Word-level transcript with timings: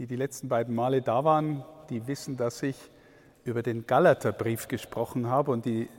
die 0.00 0.06
die 0.06 0.16
letzten 0.16 0.48
beiden 0.48 0.74
Male 0.74 1.02
da 1.02 1.24
waren, 1.24 1.62
die 1.90 2.06
wissen, 2.06 2.38
dass 2.38 2.62
ich 2.62 2.74
über 3.44 3.62
den 3.62 3.86
Galaterbrief 3.86 4.66
gesprochen 4.66 5.28
habe 5.28 5.50
und 5.50 5.66
die 5.66 5.90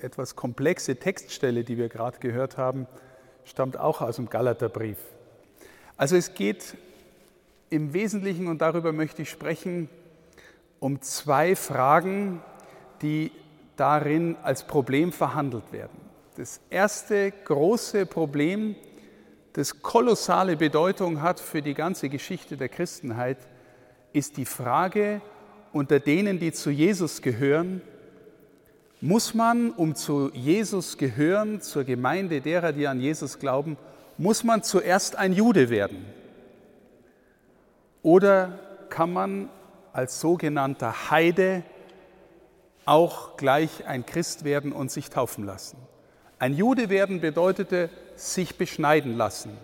etwas 0.00 0.36
komplexe 0.36 0.94
Textstelle, 0.94 1.64
die 1.64 1.76
wir 1.76 1.88
gerade 1.88 2.20
gehört 2.20 2.56
haben, 2.56 2.86
stammt 3.44 3.76
auch 3.76 4.00
aus 4.00 4.14
dem 4.14 4.30
Galaterbrief. 4.30 4.98
Also 5.96 6.14
es 6.14 6.34
geht 6.34 6.76
im 7.68 7.92
Wesentlichen, 7.94 8.46
und 8.46 8.62
darüber 8.62 8.92
möchte 8.92 9.22
ich 9.22 9.30
sprechen, 9.30 9.88
um 10.78 11.02
zwei 11.02 11.56
Fragen, 11.56 12.40
die 13.02 13.32
darin 13.74 14.36
als 14.44 14.68
Problem 14.68 15.10
verhandelt 15.10 15.72
werden. 15.72 15.98
Das 16.36 16.60
erste 16.70 17.32
große 17.32 18.06
Problem, 18.06 18.76
das 19.52 19.82
kolossale 19.82 20.56
Bedeutung 20.56 21.22
hat 21.22 21.40
für 21.40 21.62
die 21.62 21.74
ganze 21.74 22.08
Geschichte 22.08 22.56
der 22.56 22.68
Christenheit, 22.68 23.38
ist 24.12 24.36
die 24.36 24.44
Frage 24.44 25.20
unter 25.72 26.00
denen, 26.00 26.38
die 26.38 26.52
zu 26.52 26.70
Jesus 26.70 27.22
gehören, 27.22 27.82
muss 29.00 29.34
man, 29.34 29.70
um 29.70 29.94
zu 29.94 30.30
Jesus 30.32 30.98
gehören, 30.98 31.60
zur 31.60 31.84
Gemeinde 31.84 32.40
derer, 32.40 32.72
die 32.72 32.86
an 32.88 33.00
Jesus 33.00 33.38
glauben, 33.38 33.76
muss 34.16 34.42
man 34.42 34.62
zuerst 34.64 35.16
ein 35.16 35.32
Jude 35.32 35.70
werden? 35.70 36.04
Oder 38.02 38.58
kann 38.88 39.12
man 39.12 39.50
als 39.92 40.20
sogenannter 40.20 41.10
Heide 41.10 41.62
auch 42.84 43.36
gleich 43.36 43.86
ein 43.86 44.04
Christ 44.04 44.44
werden 44.44 44.72
und 44.72 44.90
sich 44.90 45.10
taufen 45.10 45.44
lassen? 45.44 45.76
Ein 46.38 46.54
Jude 46.54 46.88
werden 46.88 47.20
bedeutete 47.20 47.90
sich 48.16 48.56
beschneiden 48.56 49.16
lassen 49.16 49.56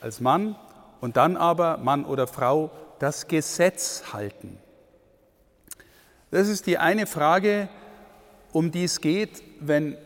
als 0.00 0.20
Mann 0.20 0.56
und 1.00 1.16
dann 1.16 1.36
aber 1.36 1.78
Mann 1.78 2.04
oder 2.04 2.26
Frau 2.26 2.70
das 2.98 3.26
Gesetz 3.26 4.04
halten. 4.12 4.58
Das 6.30 6.48
ist 6.48 6.66
die 6.66 6.78
eine 6.78 7.06
Frage, 7.06 7.68
um 8.52 8.70
die 8.70 8.84
es 8.84 9.00
geht, 9.00 9.42
wenn 9.60 9.96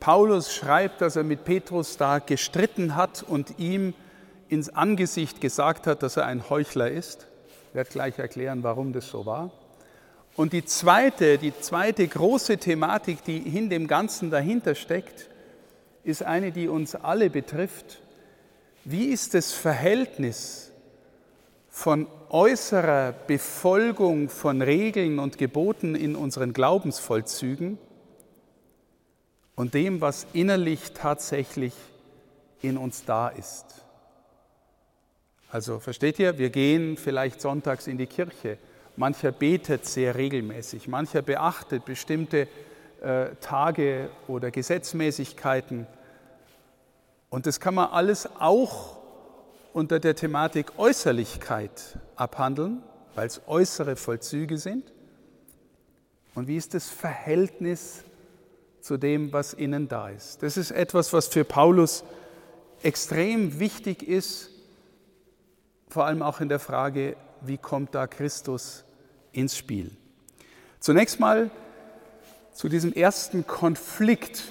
Paulus 0.00 0.54
schreibt, 0.54 1.00
dass 1.00 1.16
er 1.16 1.24
mit 1.24 1.44
Petrus 1.44 1.96
da 1.96 2.18
gestritten 2.18 2.96
hat 2.96 3.22
und 3.22 3.58
ihm 3.58 3.94
ins 4.48 4.68
Angesicht 4.68 5.40
gesagt 5.40 5.86
hat, 5.86 6.02
dass 6.02 6.16
er 6.16 6.26
ein 6.26 6.50
Heuchler 6.50 6.90
ist. 6.90 7.26
Ich 7.68 7.74
werde 7.74 7.90
gleich 7.90 8.18
erklären, 8.18 8.62
warum 8.62 8.92
das 8.92 9.08
so 9.08 9.24
war. 9.24 9.50
Und 10.36 10.52
die 10.52 10.64
zweite, 10.64 11.38
die 11.38 11.58
zweite 11.58 12.06
große 12.06 12.58
Thematik, 12.58 13.24
die 13.24 13.38
in 13.38 13.70
dem 13.70 13.86
Ganzen 13.86 14.30
dahinter 14.30 14.74
steckt, 14.74 15.28
ist 16.04 16.22
eine, 16.22 16.52
die 16.52 16.68
uns 16.68 16.94
alle 16.94 17.30
betrifft. 17.30 18.00
Wie 18.84 19.06
ist 19.06 19.34
das 19.34 19.52
Verhältnis 19.52 20.70
von 21.74 22.06
äußerer 22.30 23.12
Befolgung 23.26 24.28
von 24.28 24.62
Regeln 24.62 25.18
und 25.18 25.38
Geboten 25.38 25.96
in 25.96 26.14
unseren 26.14 26.52
Glaubensvollzügen 26.52 27.78
und 29.56 29.74
dem, 29.74 30.00
was 30.00 30.26
innerlich 30.32 30.92
tatsächlich 30.92 31.74
in 32.62 32.76
uns 32.76 33.04
da 33.04 33.28
ist. 33.28 33.84
Also 35.50 35.78
versteht 35.78 36.18
ihr, 36.18 36.38
wir 36.38 36.50
gehen 36.50 36.96
vielleicht 36.96 37.40
sonntags 37.40 37.86
in 37.86 37.98
die 37.98 38.06
Kirche, 38.06 38.58
mancher 38.96 39.32
betet 39.32 39.84
sehr 39.84 40.14
regelmäßig, 40.14 40.88
mancher 40.88 41.22
beachtet 41.22 41.84
bestimmte 41.84 42.48
Tage 43.40 44.10
oder 44.28 44.50
Gesetzmäßigkeiten. 44.50 45.86
Und 47.28 47.46
das 47.46 47.60
kann 47.60 47.74
man 47.74 47.90
alles 47.90 48.28
auch 48.38 48.98
unter 49.72 49.98
der 50.00 50.14
Thematik 50.14 50.78
Äußerlichkeit 50.78 51.98
abhandeln, 52.16 52.82
weil 53.14 53.26
es 53.26 53.42
äußere 53.46 53.96
Vollzüge 53.96 54.56
sind. 54.56 54.92
Und 56.34 56.48
wie 56.48 56.56
ist 56.56 56.74
das 56.74 56.88
Verhältnis 56.88 58.04
zu 58.80 58.96
dem, 58.96 59.32
was 59.32 59.52
innen 59.52 59.88
da 59.88 60.08
ist? 60.10 60.42
Das 60.42 60.56
ist 60.56 60.70
etwas, 60.70 61.12
was 61.12 61.26
für 61.28 61.44
Paulus 61.44 62.04
extrem 62.82 63.58
wichtig 63.58 64.02
ist, 64.02 64.50
vor 65.88 66.06
allem 66.06 66.22
auch 66.22 66.40
in 66.40 66.48
der 66.48 66.58
Frage, 66.58 67.16
wie 67.40 67.58
kommt 67.58 67.94
da 67.94 68.06
Christus 68.06 68.84
ins 69.32 69.56
Spiel? 69.56 69.90
Zunächst 70.80 71.20
mal 71.20 71.50
zu 72.54 72.70
diesem 72.70 72.94
ersten 72.94 73.46
Konflikt. 73.46 74.44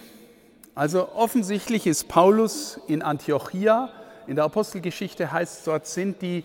Also 0.75 1.09
offensichtlich 1.14 1.88
ist 1.88 2.08
Paulus 2.08 2.80
in 2.88 3.02
Antiochia 3.02 3.90
in 4.28 4.36
der 4.36 4.46
Apostelgeschichte 4.46 5.31
heißt 5.31 5.59
es, 5.59 5.64
dort 5.66 5.88
sind 5.88 6.22
die 6.22 6.44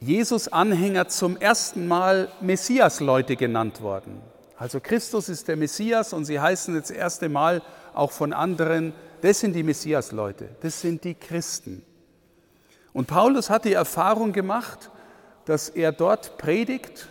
Jesus-Anhänger 0.00 1.08
zum 1.08 1.36
ersten 1.36 1.86
Mal 1.86 2.28
Messias-Leute 2.40 3.36
genannt 3.36 3.82
worden. 3.82 4.20
Also 4.56 4.80
Christus 4.80 5.28
ist 5.28 5.48
der 5.48 5.56
Messias 5.56 6.12
und 6.12 6.24
sie 6.24 6.40
heißen 6.40 6.74
das 6.74 6.90
erste 6.90 7.28
Mal 7.28 7.62
auch 7.92 8.12
von 8.12 8.32
anderen, 8.32 8.94
das 9.20 9.40
sind 9.40 9.54
die 9.54 9.62
Messias-Leute, 9.62 10.48
das 10.62 10.80
sind 10.80 11.04
die 11.04 11.14
Christen. 11.14 11.82
Und 12.92 13.06
Paulus 13.06 13.50
hat 13.50 13.66
die 13.66 13.74
Erfahrung 13.74 14.32
gemacht, 14.32 14.90
dass 15.44 15.68
er 15.68 15.92
dort 15.92 16.38
predigt 16.38 17.08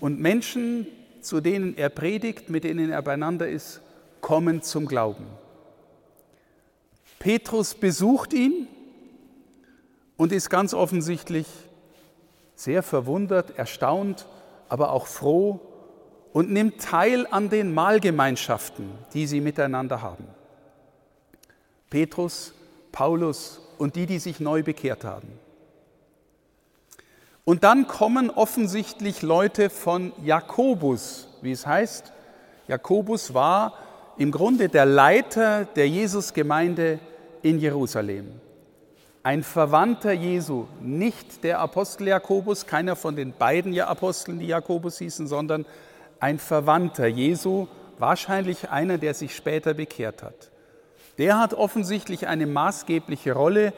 und 0.00 0.20
Menschen, 0.20 0.86
zu 1.22 1.40
denen 1.40 1.76
er 1.76 1.88
predigt, 1.88 2.50
mit 2.50 2.64
denen 2.64 2.90
er 2.90 3.02
beieinander 3.02 3.48
ist, 3.48 3.80
kommen 4.20 4.62
zum 4.62 4.86
Glauben. 4.86 5.26
Petrus 7.18 7.74
besucht 7.74 8.32
ihn 8.32 8.66
und 10.16 10.32
ist 10.32 10.50
ganz 10.50 10.74
offensichtlich 10.74 11.46
sehr 12.54 12.82
verwundert, 12.82 13.56
erstaunt, 13.58 14.26
aber 14.68 14.92
auch 14.92 15.06
froh 15.06 15.60
und 16.32 16.50
nimmt 16.50 16.80
teil 16.80 17.26
an 17.30 17.50
den 17.50 17.74
Mahlgemeinschaften, 17.74 18.90
die 19.14 19.26
sie 19.26 19.40
miteinander 19.40 20.02
haben. 20.02 20.24
Petrus, 21.90 22.54
Paulus 22.90 23.60
und 23.78 23.96
die, 23.96 24.06
die 24.06 24.18
sich 24.18 24.40
neu 24.40 24.62
bekehrt 24.62 25.04
haben. 25.04 25.28
Und 27.44 27.64
dann 27.64 27.88
kommen 27.88 28.30
offensichtlich 28.30 29.22
Leute 29.22 29.68
von 29.68 30.12
Jakobus, 30.22 31.28
wie 31.42 31.52
es 31.52 31.66
heißt. 31.66 32.12
Jakobus 32.68 33.34
war 33.34 33.74
im 34.16 34.30
Grunde 34.30 34.68
der 34.68 34.86
Leiter 34.86 35.64
der 35.64 35.88
Jesusgemeinde 35.88 37.00
in 37.42 37.58
Jerusalem 37.58 38.40
ein 39.22 39.44
Verwandter 39.44 40.12
Jesu, 40.12 40.66
nicht 40.80 41.44
der 41.44 41.60
Apostel 41.60 42.08
Jakobus, 42.08 42.66
keiner 42.66 42.96
von 42.96 43.14
den 43.14 43.32
beiden 43.32 43.78
Aposteln, 43.80 44.40
die 44.40 44.48
Jakobus 44.48 44.98
hießen, 44.98 45.28
sondern 45.28 45.64
ein 46.18 46.38
Verwandter 46.38 47.06
Jesu, 47.06 47.68
wahrscheinlich 47.98 48.70
einer, 48.70 48.98
der 48.98 49.14
sich 49.14 49.36
später 49.36 49.74
bekehrt 49.74 50.22
hat. 50.22 50.50
Der 51.18 51.38
hat 51.38 51.54
offensichtlich 51.54 52.26
eine 52.26 52.46
maßgebliche 52.46 53.32
Rolle 53.32 53.72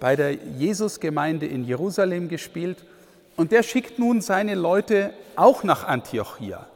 bei 0.00 0.16
der 0.16 0.32
Jesusgemeinde 0.32 1.46
in 1.46 1.64
Jerusalem 1.64 2.28
gespielt 2.28 2.84
und 3.38 3.52
der 3.52 3.62
schickt 3.62 4.00
nun 4.00 4.20
seine 4.20 4.56
Leute 4.56 5.14
auch 5.36 5.62
nach 5.62 5.84
Antiochia. 5.84 6.66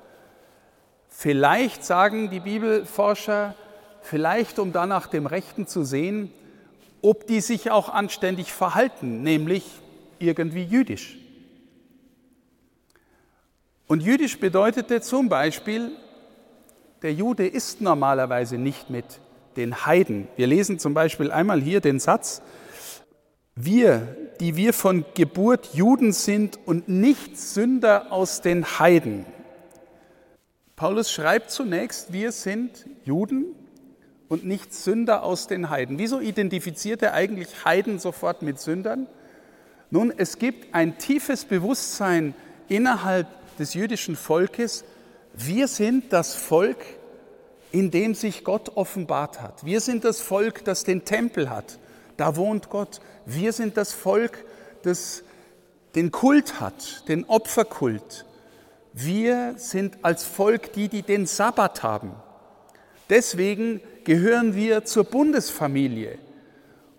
Vielleicht 1.08 1.84
sagen 1.84 2.30
die 2.30 2.38
Bibelforscher, 2.38 3.56
vielleicht 4.00 4.60
um 4.60 4.72
dann 4.72 4.88
nach 4.88 5.08
dem 5.08 5.26
Rechten 5.26 5.66
zu 5.66 5.82
sehen, 5.82 6.32
ob 7.02 7.26
die 7.26 7.40
sich 7.40 7.72
auch 7.72 7.88
anständig 7.88 8.52
verhalten, 8.52 9.24
nämlich 9.24 9.64
irgendwie 10.20 10.62
jüdisch. 10.62 11.18
Und 13.88 14.00
jüdisch 14.00 14.38
bedeutete 14.38 15.00
zum 15.00 15.28
Beispiel, 15.28 15.90
der 17.02 17.12
Jude 17.12 17.44
ist 17.44 17.80
normalerweise 17.80 18.56
nicht 18.56 18.88
mit 18.88 19.04
den 19.56 19.84
Heiden. 19.84 20.28
Wir 20.36 20.46
lesen 20.46 20.78
zum 20.78 20.94
Beispiel 20.94 21.32
einmal 21.32 21.60
hier 21.60 21.80
den 21.80 21.98
Satz, 21.98 22.40
wir, 23.56 24.16
die 24.40 24.56
wir 24.56 24.72
von 24.72 25.04
Geburt 25.14 25.74
Juden 25.74 26.12
sind 26.12 26.58
und 26.66 26.88
nicht 26.88 27.38
Sünder 27.38 28.12
aus 28.12 28.40
den 28.40 28.78
Heiden. 28.78 29.26
Paulus 30.76 31.10
schreibt 31.12 31.50
zunächst, 31.50 32.12
wir 32.12 32.32
sind 32.32 32.86
Juden 33.04 33.54
und 34.28 34.44
nicht 34.44 34.74
Sünder 34.74 35.22
aus 35.22 35.46
den 35.46 35.70
Heiden. 35.70 35.98
Wieso 35.98 36.20
identifiziert 36.20 37.02
er 37.02 37.14
eigentlich 37.14 37.64
Heiden 37.64 37.98
sofort 37.98 38.42
mit 38.42 38.58
Sündern? 38.58 39.06
Nun, 39.90 40.12
es 40.16 40.38
gibt 40.38 40.74
ein 40.74 40.98
tiefes 40.98 41.44
Bewusstsein 41.44 42.34
innerhalb 42.68 43.26
des 43.58 43.74
jüdischen 43.74 44.16
Volkes, 44.16 44.84
wir 45.34 45.68
sind 45.68 46.12
das 46.12 46.34
Volk, 46.34 46.78
in 47.70 47.90
dem 47.90 48.14
sich 48.14 48.44
Gott 48.44 48.76
offenbart 48.76 49.40
hat. 49.40 49.64
Wir 49.64 49.80
sind 49.80 50.04
das 50.04 50.20
Volk, 50.20 50.64
das 50.64 50.84
den 50.84 51.04
Tempel 51.04 51.48
hat. 51.48 51.78
Da 52.22 52.36
wohnt 52.36 52.70
Gott. 52.70 53.00
Wir 53.26 53.52
sind 53.52 53.76
das 53.76 53.92
Volk, 53.92 54.44
das 54.84 55.24
den 55.96 56.12
Kult 56.12 56.60
hat, 56.60 57.08
den 57.08 57.24
Opferkult. 57.24 58.26
Wir 58.92 59.54
sind 59.56 59.98
als 60.02 60.22
Volk 60.22 60.72
die, 60.72 60.88
die 60.88 61.02
den 61.02 61.26
Sabbat 61.26 61.82
haben. 61.82 62.12
Deswegen 63.10 63.80
gehören 64.04 64.54
wir 64.54 64.84
zur 64.84 65.02
Bundesfamilie. 65.02 66.16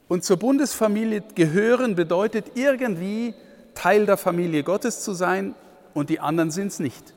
Und 0.10 0.26
zur 0.26 0.36
Bundesfamilie 0.36 1.24
gehören 1.36 1.96
bedeutet 1.96 2.52
irgendwie 2.56 3.34
Teil 3.76 4.06
der 4.06 4.18
Familie 4.18 4.64
Gottes 4.66 5.06
zu 5.06 5.14
sein 5.14 5.56
und 5.94 6.10
die 6.10 6.20
anderen 6.20 6.52
sind 6.52 6.68
es 6.68 6.80
nicht. 6.80 7.14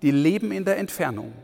Die 0.00 0.12
leben 0.12 0.50
in 0.50 0.64
der 0.64 0.78
Entfernung. 0.78 1.34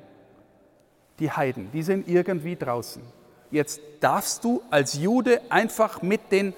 Die 1.19 1.31
Heiden, 1.31 1.71
die 1.73 1.83
sind 1.83 2.09
irgendwie 2.09 2.57
draußen. 2.57 3.03
Jetzt 3.51 3.81
darfst 4.01 4.45
du 4.45 4.63
als 4.71 4.95
Jude 4.95 5.41
einfach 5.51 6.03
mit 6.03 6.33
den 6.33 6.55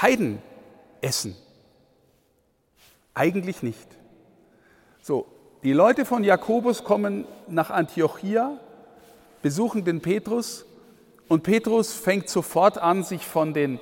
Heiden 0.00 0.42
essen. 1.00 1.36
Eigentlich 3.14 3.62
nicht. 3.62 3.86
So, 5.02 5.26
die 5.62 5.72
Leute 5.72 6.04
von 6.04 6.24
Jakobus 6.24 6.84
kommen 6.84 7.24
nach 7.48 7.70
Antiochia, 7.70 8.58
besuchen 9.42 9.84
den 9.84 10.00
Petrus 10.00 10.64
und 11.28 11.42
Petrus 11.42 11.92
fängt 11.92 12.28
sofort 12.28 12.78
an, 12.78 13.04
sich 13.04 13.24
von 13.24 13.54
den 13.54 13.78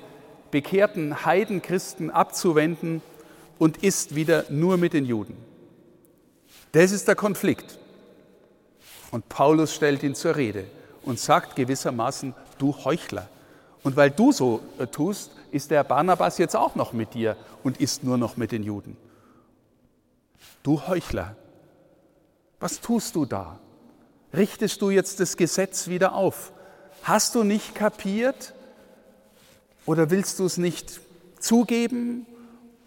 bekehrten 0.51 1.25
Heidenchristen 1.25 2.09
abzuwenden 2.09 3.01
und 3.59 3.83
isst 3.83 4.15
wieder 4.15 4.45
nur 4.49 4.77
mit 4.77 4.93
den 4.93 5.05
Juden. 5.05 5.35
Das 6.71 6.91
ist 6.91 7.07
der 7.07 7.15
Konflikt. 7.15 7.77
Und 9.11 9.29
Paulus 9.29 9.73
stellt 9.73 10.03
ihn 10.03 10.15
zur 10.15 10.35
Rede 10.35 10.65
und 11.07 11.19
sagt 11.19 11.55
gewissermaßen, 11.55 12.33
du 12.59 12.75
Heuchler. 12.83 13.29
Und 13.81 13.95
weil 13.95 14.11
du 14.11 14.33
so 14.33 14.59
äh, 14.77 14.87
tust, 14.87 15.31
ist 15.51 15.71
der 15.71 15.85
Barnabas 15.85 16.37
jetzt 16.37 16.55
auch 16.55 16.75
noch 16.75 16.91
mit 16.91 17.13
dir 17.13 17.37
und 17.63 17.79
isst 17.79 18.03
nur 18.03 18.17
noch 18.17 18.35
mit 18.35 18.51
den 18.51 18.61
Juden. 18.61 18.97
Du 20.63 20.85
Heuchler, 20.85 21.37
was 22.59 22.81
tust 22.81 23.15
du 23.15 23.25
da? 23.25 23.57
Richtest 24.33 24.81
du 24.81 24.89
jetzt 24.89 25.21
das 25.21 25.37
Gesetz 25.37 25.87
wieder 25.87 26.13
auf? 26.13 26.51
Hast 27.03 27.35
du 27.35 27.45
nicht 27.45 27.73
kapiert 27.73 28.53
oder 29.85 30.09
willst 30.09 30.39
du 30.39 30.45
es 30.45 30.57
nicht 30.57 30.99
zugeben 31.39 32.25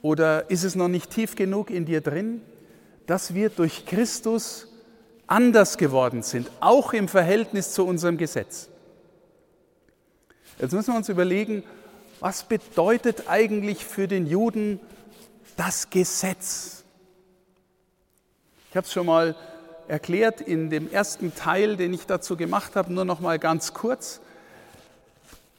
oder 0.02 0.50
ist 0.50 0.64
es 0.64 0.74
noch 0.74 0.88
nicht 0.88 1.10
tief 1.10 1.36
genug 1.36 1.70
in 1.70 1.86
dir 1.86 2.02
drin, 2.02 2.42
dass 3.06 3.32
wir 3.32 3.48
durch 3.48 3.86
Christus 3.86 4.69
anders 5.30 5.78
geworden 5.78 6.22
sind, 6.22 6.50
auch 6.60 6.92
im 6.92 7.08
Verhältnis 7.08 7.72
zu 7.72 7.86
unserem 7.86 8.18
Gesetz? 8.18 8.68
Jetzt 10.58 10.72
müssen 10.72 10.92
wir 10.92 10.96
uns 10.98 11.08
überlegen, 11.08 11.62
was 12.18 12.42
bedeutet 12.42 13.24
eigentlich 13.28 13.84
für 13.86 14.08
den 14.08 14.26
Juden 14.26 14.80
das 15.56 15.88
Gesetz? 15.88 16.84
Ich 18.68 18.76
habe 18.76 18.86
es 18.86 18.92
schon 18.92 19.06
mal 19.06 19.34
erklärt 19.88 20.40
in 20.40 20.68
dem 20.68 20.90
ersten 20.90 21.34
Teil, 21.34 21.76
den 21.76 21.94
ich 21.94 22.06
dazu 22.06 22.36
gemacht 22.36 22.76
habe, 22.76 22.92
nur 22.92 23.04
noch 23.04 23.20
mal 23.20 23.38
ganz 23.38 23.72
kurz. 23.72 24.20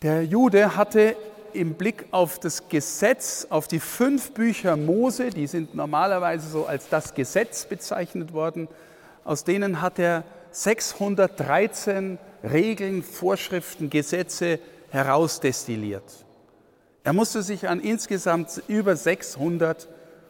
Der 0.01 0.23
Jude 0.23 0.75
hatte 0.75 1.15
im 1.53 1.73
Blick 1.73 2.05
auf 2.11 2.39
das 2.39 2.69
Gesetz, 2.69 3.47
auf 3.49 3.67
die 3.67 3.79
fünf 3.79 4.31
Bücher 4.31 4.77
Mose, 4.77 5.31
die 5.31 5.47
sind 5.47 5.75
normalerweise 5.75 6.47
so 6.47 6.65
als 6.65 6.87
das 6.89 7.13
Gesetz 7.13 7.65
bezeichnet 7.65 8.33
worden, 8.33 8.67
aus 9.23 9.43
denen 9.43 9.81
hat 9.81 9.99
er 9.99 10.23
613 10.51 12.17
Regeln, 12.43 13.03
Vorschriften, 13.03 13.89
Gesetze 13.89 14.59
herausdestilliert. 14.89 16.25
Er 17.03 17.13
musste 17.13 17.41
sich 17.41 17.67
an 17.67 17.79
insgesamt 17.79 18.61
über 18.67 18.95
600 18.95 19.87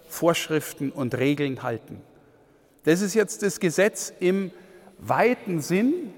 Vorschriften 0.08 0.92
und 0.92 1.16
Regeln 1.18 1.64
halten. 1.64 2.02
Das 2.84 3.02
ist 3.02 3.14
jetzt 3.14 3.44
das 3.44 3.60
Gesetz 3.60 4.14
im 4.20 4.52
weiten 4.98 5.62
Sinn. 5.62 6.14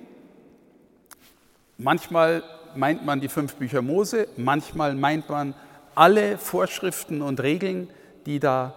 Manchmal 1.78 2.44
meint 2.75 3.06
man 3.06 3.20
die 3.22 3.30
fünf 3.30 3.56
Bücher 3.56 3.81
Mose, 3.81 4.28
manchmal 4.38 4.96
meint 4.96 5.30
man 5.30 5.54
alle 5.96 6.38
Vorschriften 6.38 7.22
und 7.22 7.42
Regeln, 7.42 7.90
die 8.25 8.40
da 8.40 8.74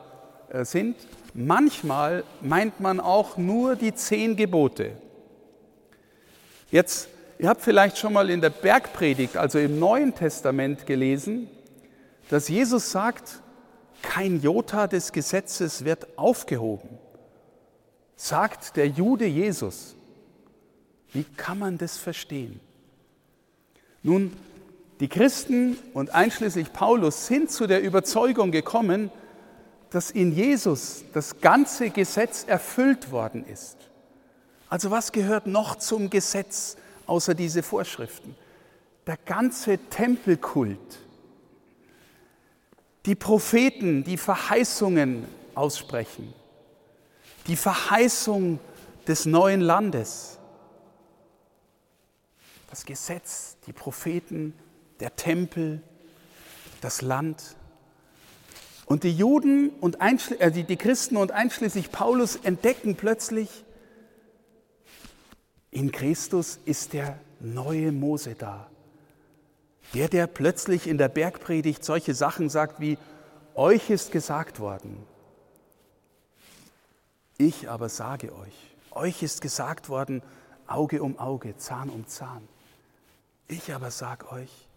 äh, 0.48 0.64
sind. 0.64 0.96
Manchmal 1.36 2.24
meint 2.40 2.80
man 2.80 2.98
auch 2.98 3.36
nur 3.36 3.76
die 3.76 3.94
zehn 3.94 4.36
Gebote. 4.36 4.92
Jetzt 6.70 7.08
Ihr 7.38 7.48
habt 7.48 7.60
vielleicht 7.60 7.98
schon 7.98 8.14
mal 8.14 8.30
in 8.30 8.40
der 8.40 8.50
Bergpredigt, 8.50 9.36
also 9.36 9.58
im 9.58 9.78
Neuen 9.78 10.14
Testament 10.14 10.86
gelesen, 10.86 11.48
dass 12.30 12.48
Jesus 12.48 12.90
sagt, 12.90 13.42
kein 14.02 14.40
Jota 14.40 14.86
des 14.86 15.12
Gesetzes 15.12 15.84
wird 15.84 16.18
aufgehoben. 16.18 16.88
Sagt 18.16 18.76
der 18.76 18.88
Jude 18.88 19.26
Jesus. 19.26 19.94
Wie 21.12 21.24
kann 21.36 21.58
man 21.58 21.76
das 21.76 21.98
verstehen? 21.98 22.60
Nun, 24.02 24.32
die 25.00 25.08
Christen 25.08 25.76
und 25.92 26.14
einschließlich 26.14 26.72
Paulus 26.72 27.26
sind 27.26 27.50
zu 27.50 27.66
der 27.66 27.82
Überzeugung 27.82 28.50
gekommen, 28.50 29.10
dass 29.90 30.10
in 30.10 30.32
Jesus 30.32 31.04
das 31.12 31.40
ganze 31.40 31.90
Gesetz 31.90 32.44
erfüllt 32.44 33.10
worden 33.10 33.46
ist. 33.46 33.76
Also 34.68 34.90
was 34.90 35.12
gehört 35.12 35.46
noch 35.46 35.76
zum 35.76 36.10
Gesetz? 36.10 36.76
außer 37.06 37.34
diese 37.34 37.62
Vorschriften. 37.62 38.34
Der 39.06 39.16
ganze 39.16 39.78
Tempelkult, 39.78 40.98
die 43.06 43.14
Propheten, 43.14 44.02
die 44.02 44.16
Verheißungen 44.16 45.26
aussprechen, 45.54 46.34
die 47.46 47.56
Verheißung 47.56 48.58
des 49.06 49.26
neuen 49.26 49.60
Landes, 49.60 50.38
das 52.68 52.84
Gesetz, 52.84 53.56
die 53.66 53.72
Propheten, 53.72 54.52
der 54.98 55.14
Tempel, 55.14 55.80
das 56.80 57.00
Land. 57.00 57.54
Und 58.86 59.02
die 59.02 59.12
Juden 59.12 59.70
und 59.80 59.98
äh, 60.00 60.50
die 60.50 60.76
Christen 60.76 61.16
und 61.16 61.32
einschließlich 61.32 61.90
Paulus 61.90 62.36
entdecken 62.36 62.94
plötzlich, 62.94 63.64
in 65.72 65.92
Christus 65.92 66.58
ist 66.64 66.92
der 66.92 67.18
neue 67.40 67.92
Mose 67.92 68.34
da. 68.34 68.70
Der, 69.92 70.08
der 70.08 70.26
plötzlich 70.26 70.86
in 70.86 70.98
der 70.98 71.08
Bergpredigt 71.08 71.84
solche 71.84 72.14
Sachen 72.14 72.48
sagt 72.48 72.80
wie, 72.80 72.96
euch 73.54 73.90
ist 73.90 74.12
gesagt 74.12 74.60
worden. 74.60 75.04
Ich 77.38 77.68
aber 77.68 77.88
sage 77.88 78.34
euch, 78.34 78.74
euch 78.92 79.22
ist 79.22 79.40
gesagt 79.40 79.88
worden, 79.88 80.22
Auge 80.66 81.02
um 81.02 81.18
Auge, 81.18 81.56
Zahn 81.56 81.90
um 81.90 82.06
Zahn. 82.06 82.48
Ich 83.48 83.74
aber 83.74 83.90
sage 83.90 84.30
euch, 84.30 84.68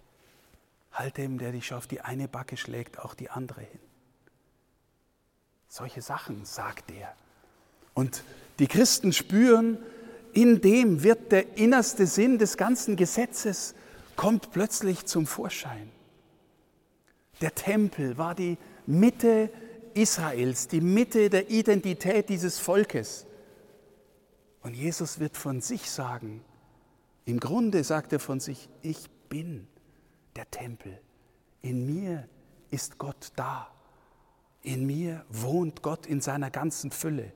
halt 0.91 1.17
dem, 1.17 1.38
der 1.38 1.51
dich 1.51 1.73
auf 1.73 1.88
die 1.88 2.01
eine 2.01 2.27
Backe 2.27 2.57
schlägt, 2.57 3.00
auch 3.00 3.13
die 3.13 3.29
andere 3.29 3.61
hin. 3.61 3.88
Solche 5.80 6.02
Sachen 6.02 6.44
sagt 6.44 6.92
er. 6.92 7.16
Und 7.94 8.26
die 8.59 8.68
Christen 8.68 9.14
spüren, 9.14 9.78
in 10.33 10.59
dem 10.59 11.04
wird 11.04 11.31
der 11.31 11.57
innerste 11.57 12.06
Sinn 12.06 12.38
des 12.38 12.57
ganzen 12.57 12.98
Gesetzes, 12.98 13.76
kommt 14.18 14.52
plötzlich 14.52 15.06
zum 15.06 15.26
Vorschein. 15.26 15.90
Der 17.40 17.56
Tempel 17.56 18.18
war 18.18 18.36
die 18.36 18.57
Mitte 18.88 19.50
Israels, 19.94 20.68
die 20.68 20.81
Mitte 20.81 21.30
der 21.30 21.50
Identität 21.50 22.28
dieses 22.28 22.59
Volkes. 22.59 23.26
Und 24.62 24.74
Jesus 24.74 25.21
wird 25.21 25.38
von 25.38 25.62
sich 25.62 25.90
sagen, 25.90 26.44
im 27.24 27.40
Grunde 27.40 27.86
sagt 27.86 28.12
er 28.12 28.19
von 28.19 28.42
sich, 28.42 28.68
ich 28.81 29.09
bin 29.30 29.66
der 30.36 30.52
Tempel. 30.52 31.00
In 31.62 31.86
mir 31.86 32.28
ist 32.69 32.98
Gott 32.98 33.31
da. 33.38 33.71
In 34.61 34.85
mir 34.85 35.25
wohnt 35.30 35.81
Gott 35.81 36.06
in 36.06 36.21
seiner 36.21 36.49
ganzen 36.51 36.92
Fülle 36.92 37.31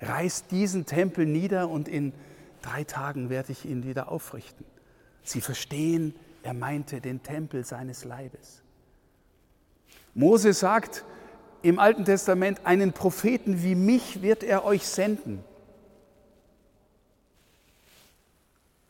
reißt 0.00 0.50
diesen 0.50 0.86
Tempel 0.86 1.26
nieder 1.26 1.68
und 1.68 1.88
in 1.88 2.12
drei 2.62 2.84
Tagen 2.84 3.30
werde 3.30 3.52
ich 3.52 3.64
ihn 3.64 3.84
wieder 3.84 4.10
aufrichten. 4.10 4.64
Sie 5.22 5.40
verstehen, 5.40 6.14
er 6.42 6.54
meinte 6.54 7.00
den 7.00 7.22
Tempel 7.22 7.64
seines 7.64 8.04
Leibes. 8.04 8.62
Mose 10.14 10.52
sagt 10.52 11.04
im 11.62 11.78
Alten 11.78 12.04
Testament, 12.04 12.60
einen 12.64 12.92
Propheten 12.92 13.62
wie 13.62 13.74
mich 13.74 14.22
wird 14.22 14.42
er 14.44 14.64
euch 14.64 14.86
senden. 14.86 15.42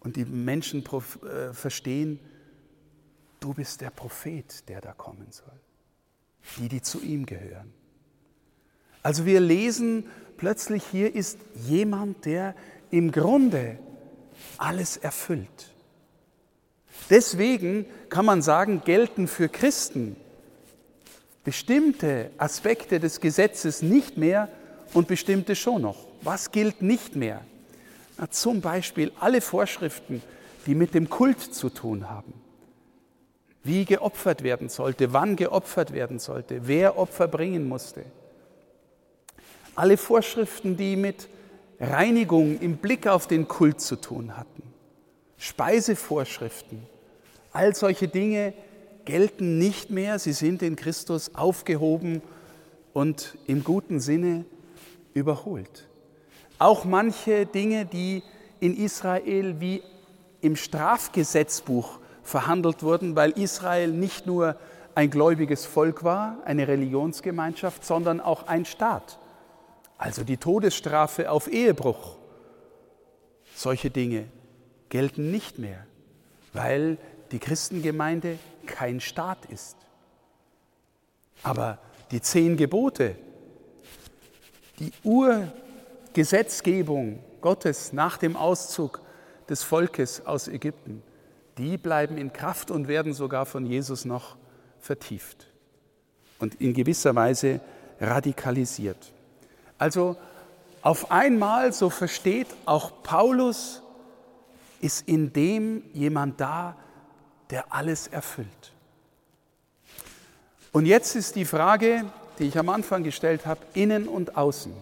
Und 0.01 0.17
die 0.17 0.25
Menschen 0.25 0.85
äh, 0.85 1.53
verstehen, 1.53 2.21
du 3.41 3.55
bist 3.55 3.81
der 3.81 3.91
Prophet, 3.91 4.69
der 4.69 4.81
da 4.81 4.93
kommen 4.93 5.27
soll. 5.31 5.59
Die, 6.57 6.69
die 6.69 6.83
zu 6.83 7.01
ihm 7.03 7.27
gehören. 7.27 7.73
Also 9.03 9.27
wir 9.27 9.41
lesen 9.41 10.07
plötzlich 10.37 10.83
hier 10.91 11.15
ist 11.15 11.39
jemand, 11.67 12.25
der 12.25 12.55
im 12.91 13.13
Grunde 13.13 13.79
alles 14.59 14.97
erfüllt. 14.97 15.73
Deswegen 17.11 17.87
kann 18.09 18.25
man 18.25 18.43
sagen, 18.43 18.83
gelten 18.85 19.29
für 19.29 19.49
Christen 19.49 20.17
bestimmte 21.45 22.31
Aspekte 22.39 22.99
des 22.99 23.21
Gesetzes 23.21 23.83
nicht 23.83 24.17
mehr 24.17 24.49
und 24.93 25.07
bestimmte 25.07 25.55
schon 25.55 25.83
noch. 25.83 26.07
Was 26.23 26.51
gilt 26.51 26.83
nicht 26.83 27.15
mehr? 27.15 27.43
Na, 28.19 28.29
zum 28.31 28.61
Beispiel 28.61 29.13
alle 29.21 29.41
Vorschriften, 29.41 30.23
die 30.67 30.75
mit 30.75 30.95
dem 30.95 31.09
Kult 31.09 31.41
zu 31.41 31.71
tun 31.71 32.11
haben. 32.11 32.33
Wie 33.67 33.85
geopfert 33.85 34.43
werden 34.43 34.69
sollte, 34.69 35.13
wann 35.13 35.37
geopfert 35.37 35.93
werden 35.93 36.19
sollte, 36.19 36.67
wer 36.67 36.99
Opfer 36.99 37.29
bringen 37.29 37.69
musste. 37.69 38.05
Alle 39.75 39.97
Vorschriften, 39.97 40.77
die 40.77 40.97
mit 40.97 41.29
Reinigung 41.79 42.59
im 42.61 42.79
Blick 42.79 43.07
auf 43.07 43.27
den 43.27 43.47
Kult 43.47 43.81
zu 43.81 43.97
tun 43.97 44.37
hatten, 44.37 44.63
Speisevorschriften, 45.37 46.87
all 47.53 47.75
solche 47.75 48.09
Dinge 48.09 48.55
gelten 49.05 49.59
nicht 49.59 49.91
mehr, 49.91 50.19
sie 50.19 50.33
sind 50.33 50.63
in 50.63 50.77
Christus 50.77 51.35
aufgehoben 51.35 52.23
und 52.93 53.37
im 53.47 53.63
guten 53.65 54.01
Sinne 54.01 54.45
überholt. 55.15 55.89
Auch 56.59 56.85
manche 56.85 57.47
Dinge, 57.47 57.85
die 57.85 58.23
in 58.61 58.77
Israel 58.77 59.61
wie 59.61 59.83
im 60.41 60.57
Strafgesetzbuch 60.57 61.99
verhandelt 62.27 62.83
wurden, 62.83 63.17
weil 63.17 63.31
Israel 63.33 63.89
nicht 63.89 64.27
nur 64.27 64.57
ein 64.95 65.11
gläubiges 65.11 65.65
Volk 65.65 66.05
war, 66.05 66.39
eine 66.45 66.69
Religionsgemeinschaft, 66.69 67.85
sondern 67.85 68.21
auch 68.21 68.47
ein 68.47 68.65
Staat. 68.65 69.19
Also 69.99 70.25
die 70.25 70.37
Todesstrafe 70.37 71.31
auf 71.31 71.53
Ehebruch. 71.53 72.17
Solche 73.55 73.91
Dinge 73.91 74.27
gelten 74.89 75.31
nicht 75.31 75.59
mehr, 75.59 75.87
weil 76.53 76.99
die 77.33 77.39
Christengemeinde 77.39 78.39
kein 78.67 79.01
Staat 79.01 79.47
ist. 79.47 79.77
Aber 81.43 81.79
die 82.11 82.21
zehn 82.21 82.57
Gebote, 82.57 83.17
die 84.79 84.93
Urgesetzgebung 85.03 87.19
Gottes 87.41 87.93
nach 87.93 88.19
dem 88.19 88.37
Auszug 88.37 89.01
des 89.49 89.63
Volkes 89.63 90.27
aus 90.27 90.49
Ägypten, 90.49 91.03
die 91.59 91.79
bleiben 91.79 92.19
in 92.19 92.33
Kraft 92.33 92.71
und 92.71 92.89
werden 92.89 93.13
sogar 93.13 93.47
von 93.47 93.67
Jesus 93.67 94.05
noch 94.05 94.37
vertieft 94.81 95.47
und 96.39 96.55
in 96.57 96.75
gewisser 96.75 97.15
Weise 97.15 97.61
radikalisiert. 98.01 99.13
Also 99.79 100.17
auf 100.83 101.11
einmal, 101.11 101.73
so 101.73 101.91
versteht 101.91 102.49
auch 102.65 103.03
Paulus, 103.03 103.83
ist 104.81 105.09
in 105.09 105.33
dem 105.33 105.83
jemand 105.93 106.41
da, 106.41 106.77
der 107.51 107.73
alles 107.73 108.07
erfüllt. 108.07 108.73
Und 110.73 110.87
jetzt 110.87 111.17
ist 111.17 111.37
die 111.37 111.45
Frage, 111.45 112.05
die 112.39 112.45
ich 112.45 112.59
am 112.59 112.69
Anfang 112.69 113.03
gestellt 113.03 113.47
habe, 113.47 113.61
innen 113.73 114.09
und 114.09 114.37
außen. 114.37 114.73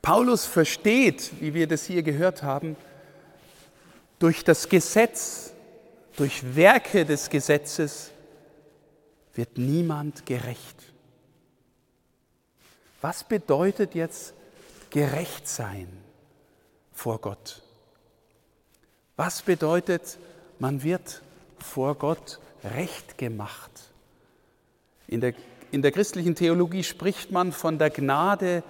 Paulus 0.00 0.46
versteht, 0.46 1.32
wie 1.40 1.54
wir 1.54 1.66
das 1.66 1.84
hier 1.84 2.02
gehört 2.02 2.42
haben, 2.42 2.76
durch 4.22 4.44
das 4.44 4.68
Gesetz, 4.68 5.52
durch 6.16 6.54
Werke 6.54 7.04
des 7.04 7.28
Gesetzes 7.28 8.12
wird 9.34 9.58
niemand 9.58 10.24
gerecht. 10.26 10.76
Was 13.00 13.24
bedeutet 13.24 13.96
jetzt 13.96 14.32
gerecht 14.90 15.48
sein 15.48 15.88
vor 16.92 17.20
Gott? 17.20 17.62
Was 19.16 19.42
bedeutet, 19.42 20.18
man 20.60 20.84
wird 20.84 21.20
vor 21.58 21.96
Gott 21.96 22.38
recht 22.62 23.18
gemacht? 23.18 23.72
In 25.08 25.20
der, 25.20 25.34
in 25.72 25.82
der 25.82 25.90
christlichen 25.90 26.36
Theologie 26.36 26.84
spricht 26.84 27.32
man 27.32 27.50
von 27.50 27.76
der 27.76 27.90
Gnade 27.90 28.62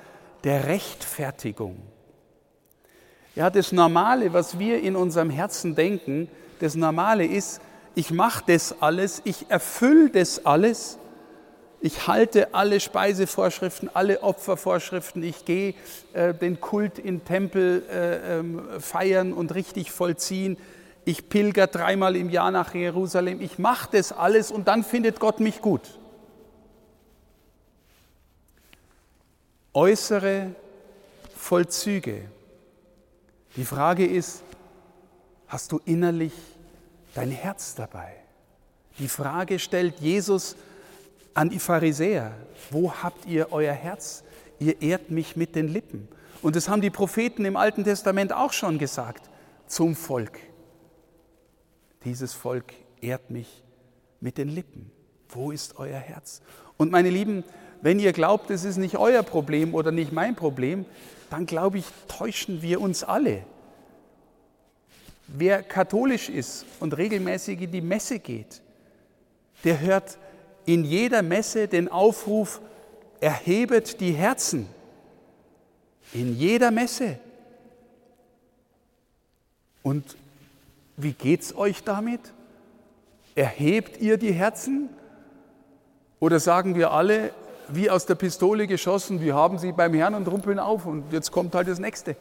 der 0.44 0.64
Rechtfertigung. 0.66 1.91
Ja, 3.34 3.48
das 3.48 3.72
Normale, 3.72 4.34
was 4.34 4.58
wir 4.58 4.82
in 4.82 4.94
unserem 4.94 5.30
Herzen 5.30 5.74
denken, 5.74 6.28
das 6.60 6.74
Normale 6.74 7.24
ist, 7.24 7.62
ich 7.94 8.10
mache 8.10 8.44
das 8.46 8.82
alles, 8.82 9.22
ich 9.24 9.46
erfülle 9.48 10.10
das 10.10 10.44
alles, 10.44 10.98
ich 11.80 12.06
halte 12.06 12.54
alle 12.54 12.78
Speisevorschriften, 12.78 13.90
alle 13.94 14.22
Opfervorschriften, 14.22 15.22
ich 15.22 15.46
gehe 15.46 15.74
äh, 16.12 16.34
den 16.34 16.60
Kult 16.60 16.98
in 16.98 17.24
Tempel 17.24 17.82
äh, 17.90 18.38
äh, 18.38 18.80
feiern 18.80 19.32
und 19.32 19.54
richtig 19.54 19.90
vollziehen, 19.90 20.58
ich 21.06 21.30
pilger 21.30 21.66
dreimal 21.66 22.16
im 22.16 22.28
Jahr 22.28 22.50
nach 22.50 22.74
Jerusalem, 22.74 23.40
ich 23.40 23.58
mache 23.58 23.88
das 23.92 24.12
alles 24.12 24.50
und 24.50 24.68
dann 24.68 24.84
findet 24.84 25.20
Gott 25.20 25.40
mich 25.40 25.62
gut. 25.62 25.98
Äußere 29.72 30.48
Vollzüge. 31.34 32.26
Die 33.56 33.64
Frage 33.64 34.06
ist, 34.06 34.42
hast 35.46 35.72
du 35.72 35.80
innerlich 35.84 36.32
dein 37.14 37.30
Herz 37.30 37.74
dabei? 37.74 38.14
Die 38.98 39.08
Frage 39.08 39.58
stellt 39.58 40.00
Jesus 40.00 40.56
an 41.34 41.50
die 41.50 41.58
Pharisäer, 41.58 42.32
wo 42.70 42.92
habt 42.92 43.26
ihr 43.26 43.52
euer 43.52 43.74
Herz? 43.74 44.24
Ihr 44.58 44.80
ehrt 44.80 45.10
mich 45.10 45.36
mit 45.36 45.54
den 45.54 45.68
Lippen. 45.68 46.08
Und 46.40 46.56
das 46.56 46.68
haben 46.68 46.80
die 46.80 46.90
Propheten 46.90 47.44
im 47.44 47.56
Alten 47.56 47.84
Testament 47.84 48.32
auch 48.32 48.52
schon 48.52 48.78
gesagt 48.78 49.28
zum 49.66 49.94
Volk. 49.94 50.38
Dieses 52.04 52.32
Volk 52.32 52.72
ehrt 53.00 53.30
mich 53.30 53.62
mit 54.20 54.38
den 54.38 54.48
Lippen. 54.48 54.90
Wo 55.28 55.50
ist 55.50 55.78
euer 55.78 55.98
Herz? 55.98 56.40
Und 56.78 56.90
meine 56.90 57.10
Lieben, 57.10 57.44
wenn 57.82 57.98
ihr 57.98 58.12
glaubt, 58.12 58.50
es 58.50 58.64
ist 58.64 58.76
nicht 58.76 58.96
euer 58.96 59.22
Problem 59.22 59.74
oder 59.74 59.92
nicht 59.92 60.12
mein 60.12 60.36
Problem, 60.36 60.84
dann 61.32 61.46
glaube 61.46 61.78
ich, 61.78 61.86
täuschen 62.08 62.60
wir 62.60 62.80
uns 62.80 63.02
alle. 63.04 63.44
Wer 65.28 65.62
katholisch 65.62 66.28
ist 66.28 66.66
und 66.78 66.94
regelmäßig 66.94 67.62
in 67.62 67.72
die 67.72 67.80
Messe 67.80 68.18
geht, 68.18 68.60
der 69.64 69.80
hört 69.80 70.18
in 70.66 70.84
jeder 70.84 71.22
Messe 71.22 71.68
den 71.68 71.88
Aufruf, 71.88 72.60
erhebet 73.20 74.00
die 74.00 74.12
Herzen. 74.12 74.68
In 76.12 76.36
jeder 76.36 76.70
Messe. 76.70 77.18
Und 79.82 80.16
wie 80.98 81.14
geht's 81.14 81.56
euch 81.56 81.82
damit? 81.82 82.20
Erhebt 83.34 84.02
ihr 84.02 84.18
die 84.18 84.32
Herzen? 84.32 84.90
Oder 86.20 86.38
sagen 86.40 86.74
wir 86.74 86.90
alle, 86.90 87.32
wie 87.74 87.90
aus 87.90 88.06
der 88.06 88.14
Pistole 88.14 88.66
geschossen, 88.66 89.20
wir 89.20 89.34
haben 89.34 89.58
sie 89.58 89.72
beim 89.72 89.94
Herrn 89.94 90.14
und 90.14 90.28
rumpeln 90.28 90.58
auf 90.58 90.86
und 90.86 91.12
jetzt 91.12 91.30
kommt 91.32 91.54
halt 91.54 91.68
das 91.68 91.78
nächste? 91.78 92.16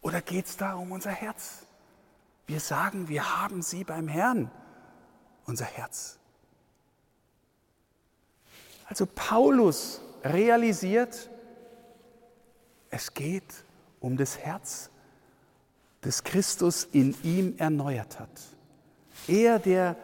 Oder 0.00 0.22
geht 0.22 0.46
es 0.46 0.56
da 0.56 0.74
um 0.74 0.92
unser 0.92 1.10
Herz? 1.10 1.66
Wir 2.46 2.60
sagen, 2.60 3.08
wir 3.08 3.40
haben 3.40 3.62
sie 3.62 3.84
beim 3.84 4.08
Herrn, 4.08 4.50
unser 5.46 5.66
Herz. 5.66 6.18
Also 8.86 9.06
Paulus 9.06 10.00
realisiert, 10.24 11.30
es 12.90 13.14
geht 13.14 13.64
um 14.00 14.16
das 14.16 14.38
Herz, 14.38 14.90
das 16.00 16.24
Christus 16.24 16.84
in 16.90 17.14
ihm 17.22 17.54
erneuert 17.58 18.18
hat. 18.18 18.30
Er, 19.28 19.58
der 19.58 19.96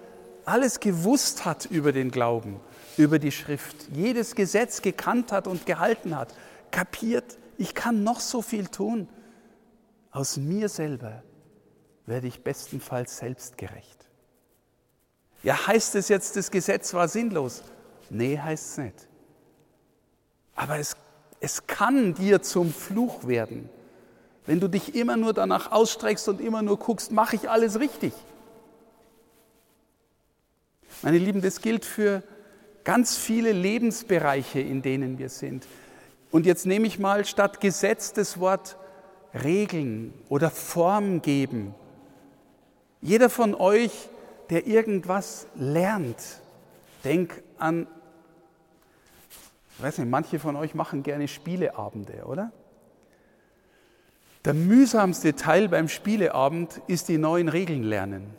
alles 0.46 0.80
gewusst 0.80 1.44
hat 1.44 1.66
über 1.66 1.92
den 1.92 2.10
Glauben, 2.10 2.60
über 2.96 3.18
die 3.18 3.32
Schrift, 3.32 3.76
jedes 3.92 4.34
Gesetz 4.34 4.80
gekannt 4.80 5.32
hat 5.32 5.46
und 5.46 5.66
gehalten 5.66 6.16
hat, 6.16 6.32
kapiert, 6.70 7.36
ich 7.58 7.74
kann 7.74 8.04
noch 8.04 8.20
so 8.20 8.42
viel 8.42 8.68
tun. 8.68 9.08
Aus 10.10 10.36
mir 10.36 10.68
selber 10.68 11.22
werde 12.06 12.28
ich 12.28 12.42
bestenfalls 12.42 13.18
selbstgerecht. 13.18 14.06
Ja, 15.42 15.66
heißt 15.66 15.94
es 15.96 16.08
jetzt, 16.08 16.36
das 16.36 16.50
Gesetz 16.50 16.94
war 16.94 17.08
sinnlos? 17.08 17.62
Nee, 18.08 18.38
heißt 18.38 18.70
es 18.70 18.78
nicht. 18.78 19.08
Aber 20.54 20.78
es, 20.78 20.96
es 21.40 21.66
kann 21.66 22.14
dir 22.14 22.40
zum 22.40 22.72
Fluch 22.72 23.26
werden, 23.26 23.68
wenn 24.46 24.60
du 24.60 24.68
dich 24.68 24.94
immer 24.94 25.16
nur 25.16 25.34
danach 25.34 25.72
ausstreckst 25.72 26.28
und 26.28 26.40
immer 26.40 26.62
nur 26.62 26.78
guckst, 26.78 27.10
mache 27.10 27.36
ich 27.36 27.50
alles 27.50 27.80
richtig. 27.80 28.12
Meine 31.02 31.18
Lieben, 31.18 31.42
das 31.42 31.60
gilt 31.60 31.84
für 31.84 32.22
ganz 32.84 33.16
viele 33.16 33.52
Lebensbereiche, 33.52 34.60
in 34.60 34.82
denen 34.82 35.18
wir 35.18 35.28
sind. 35.28 35.66
Und 36.30 36.46
jetzt 36.46 36.66
nehme 36.66 36.86
ich 36.86 36.98
mal 36.98 37.24
statt 37.24 37.60
Gesetz 37.60 38.12
das 38.12 38.40
Wort 38.40 38.76
Regeln 39.34 40.14
oder 40.28 40.50
Form 40.50 41.22
geben. 41.22 41.74
Jeder 43.02 43.28
von 43.28 43.54
euch, 43.54 44.08
der 44.50 44.66
irgendwas 44.66 45.46
lernt, 45.54 46.40
denk 47.04 47.42
an, 47.58 47.86
ich 49.76 49.82
weiß 49.82 49.98
nicht, 49.98 50.10
manche 50.10 50.38
von 50.38 50.56
euch 50.56 50.74
machen 50.74 51.02
gerne 51.02 51.28
Spieleabende, 51.28 52.24
oder? 52.24 52.50
Der 54.44 54.54
mühsamste 54.54 55.34
Teil 55.34 55.68
beim 55.68 55.88
Spieleabend 55.88 56.80
ist 56.86 57.08
die 57.08 57.18
neuen 57.18 57.48
Regeln 57.48 57.82
lernen. 57.82 58.30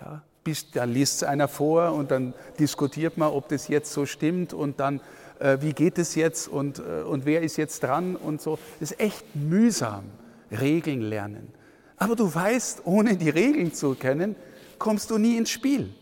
Ja, 0.00 0.22
bis, 0.44 0.70
da 0.70 0.84
liest 0.84 1.24
einer 1.24 1.48
vor 1.48 1.92
und 1.92 2.10
dann 2.10 2.34
diskutiert 2.58 3.18
man, 3.18 3.30
ob 3.30 3.48
das 3.48 3.68
jetzt 3.68 3.92
so 3.92 4.06
stimmt 4.06 4.52
und 4.52 4.80
dann, 4.80 5.00
äh, 5.38 5.58
wie 5.60 5.72
geht 5.72 5.98
es 5.98 6.14
jetzt 6.14 6.48
und, 6.48 6.78
äh, 6.78 7.02
und 7.02 7.26
wer 7.26 7.42
ist 7.42 7.56
jetzt 7.56 7.82
dran 7.82 8.16
und 8.16 8.40
so. 8.40 8.58
Das 8.80 8.92
ist 8.92 9.00
echt 9.00 9.24
mühsam, 9.34 10.04
Regeln 10.50 11.02
lernen. 11.02 11.52
Aber 11.96 12.16
du 12.16 12.32
weißt, 12.32 12.82
ohne 12.84 13.16
die 13.16 13.30
Regeln 13.30 13.74
zu 13.74 13.94
kennen, 13.94 14.36
kommst 14.78 15.10
du 15.10 15.18
nie 15.18 15.36
ins 15.36 15.50
Spiel. 15.50 15.92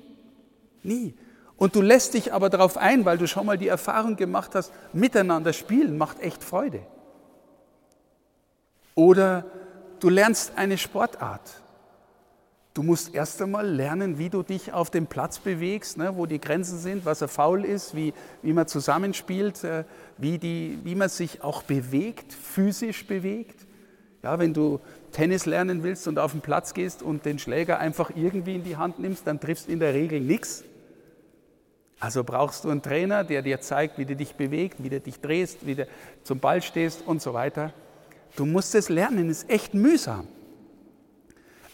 Nie. 0.83 1.15
Und 1.57 1.75
du 1.75 1.81
lässt 1.81 2.15
dich 2.15 2.33
aber 2.33 2.51
darauf 2.51 2.77
ein, 2.77 3.05
weil 3.05 3.17
du 3.17 3.27
schon 3.27 3.47
mal 3.47 3.57
die 3.57 3.69
Erfahrung 3.69 4.17
gemacht 4.17 4.55
hast, 4.55 4.73
miteinander 4.93 5.53
spielen 5.53 5.97
macht 5.97 6.21
echt 6.21 6.45
Freude. 6.45 6.81
Oder 8.95 9.47
du 10.01 10.11
lernst 10.11 10.53
eine 10.57 10.77
Sportart. 10.77 11.63
Du 12.77 12.83
musst 12.83 13.15
erst 13.15 13.41
einmal 13.41 13.67
lernen, 13.67 14.19
wie 14.19 14.29
du 14.29 14.43
dich 14.43 14.75
auf 14.75 14.91
dem 14.91 15.07
Platz 15.07 15.39
bewegst, 15.39 15.97
ne, 15.97 16.15
wo 16.15 16.27
die 16.27 16.39
Grenzen 16.39 16.79
sind, 16.79 17.07
was 17.07 17.23
er 17.23 17.29
faul 17.29 17.65
ist, 17.65 17.97
wie, 17.97 18.13
wie 18.43 18.53
man 18.53 18.69
zusammenspielt, 18.69 19.65
äh, 19.65 19.85
wie, 20.19 20.37
die, 20.37 20.79
wie 20.85 20.95
man 20.95 21.09
sich 21.09 21.43
auch 21.43 21.63
bewegt, 21.63 22.35
physisch 22.35 23.07
bewegt. 23.07 23.67
Ja, 24.23 24.39
wenn 24.39 24.53
du 24.53 24.79
Tennis 25.11 25.47
lernen 25.47 25.85
willst 25.85 26.07
und 26.07 26.19
auf 26.19 26.33
den 26.33 26.43
Platz 26.43 26.75
gehst 26.75 27.03
und 27.03 27.25
den 27.25 27.39
Schläger 27.39 27.79
einfach 27.79 28.11
irgendwie 28.15 28.57
in 28.57 28.63
die 28.63 28.77
Hand 28.77 28.99
nimmst, 28.99 29.27
dann 29.27 29.41
triffst 29.41 29.69
du 29.69 29.73
in 29.73 29.81
der 29.81 29.95
Regel 29.95 30.21
nichts. 30.21 30.63
Also 31.99 32.25
brauchst 32.25 32.65
du 32.65 32.69
einen 32.69 32.83
Trainer, 32.83 33.25
der 33.25 33.41
dir 33.41 33.63
zeigt, 33.63 33.97
wie 33.97 34.05
du 34.05 34.15
dich 34.17 34.35
bewegst, 34.35 34.83
wie 34.83 34.91
du 34.91 35.01
dich 35.01 35.19
drehst, 35.23 35.67
wie 35.67 35.77
du 35.77 35.89
zum 36.25 36.41
Ball 36.41 36.61
stehst 36.61 37.07
und 37.07 37.23
so 37.23 37.33
weiter. 37.33 37.73
Du 38.37 38.45
musst 38.45 38.75
es 38.75 38.91
lernen, 38.91 39.31
ist 39.31 39.49
echt 39.49 39.73
mühsam. 39.73 40.29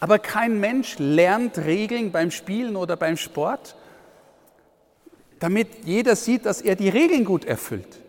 Aber 0.03 0.19
kein 0.19 0.59
Mensch 0.59 0.99
lernt 0.99 1.57
Regeln 1.59 2.11
beim 2.11 2.29
Spielen 2.29 2.75
oder 2.75 2.97
beim 2.97 3.15
Sport, 3.15 3.77
damit 5.39 5.85
jeder 5.85 6.17
sieht, 6.17 6.45
dass 6.45 6.59
er 6.59 6.75
die 6.75 6.89
Regeln 6.89 7.23
gut 7.23 7.45
erfüllt. 7.45 8.01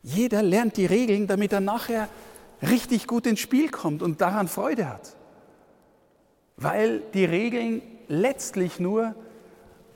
Jeder 0.00 0.40
lernt 0.40 0.76
die 0.76 0.86
Regeln, 0.86 1.26
damit 1.26 1.52
er 1.52 1.58
nachher 1.58 2.08
richtig 2.62 3.08
gut 3.08 3.26
ins 3.26 3.40
Spiel 3.40 3.70
kommt 3.70 4.02
und 4.02 4.20
daran 4.20 4.46
Freude 4.46 4.88
hat. 4.88 5.16
Weil 6.56 7.00
die 7.12 7.24
Regeln 7.24 7.82
letztlich 8.06 8.78
nur 8.78 9.16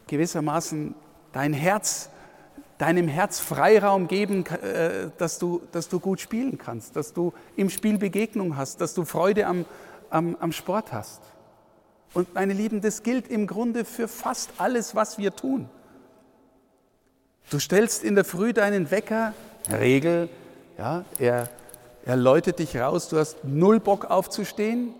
gewissermaßen 0.08 0.96
dein 1.30 1.52
Herz, 1.52 2.10
deinem 2.78 3.08
Herz 3.08 3.40
Freiraum 3.40 4.08
geben, 4.08 4.44
äh, 4.46 5.10
dass 5.18 5.38
du, 5.38 5.62
dass 5.72 5.88
du 5.88 6.00
gut 6.00 6.20
spielen 6.20 6.58
kannst, 6.58 6.96
dass 6.96 7.12
du 7.12 7.32
im 7.56 7.70
Spiel 7.70 7.98
Begegnung 7.98 8.56
hast, 8.56 8.80
dass 8.80 8.94
du 8.94 9.04
Freude 9.04 9.46
am, 9.46 9.64
am, 10.10 10.36
am 10.40 10.52
Sport 10.52 10.92
hast. 10.92 11.22
Und 12.14 12.34
meine 12.34 12.52
Lieben, 12.52 12.80
das 12.80 13.02
gilt 13.02 13.28
im 13.28 13.46
Grunde 13.46 13.84
für 13.84 14.08
fast 14.08 14.50
alles, 14.58 14.94
was 14.94 15.18
wir 15.18 15.34
tun. 15.34 15.68
Du 17.50 17.58
stellst 17.58 18.02
in 18.04 18.14
der 18.14 18.24
Früh 18.24 18.52
deinen 18.52 18.90
Wecker, 18.90 19.32
Regel, 19.70 20.28
ja, 20.78 21.04
er, 21.18 21.48
er 22.04 22.16
läutet 22.16 22.58
dich 22.58 22.76
raus, 22.76 23.08
du 23.08 23.18
hast 23.18 23.44
null 23.44 23.80
Bock 23.80 24.04
aufzustehen, 24.06 24.94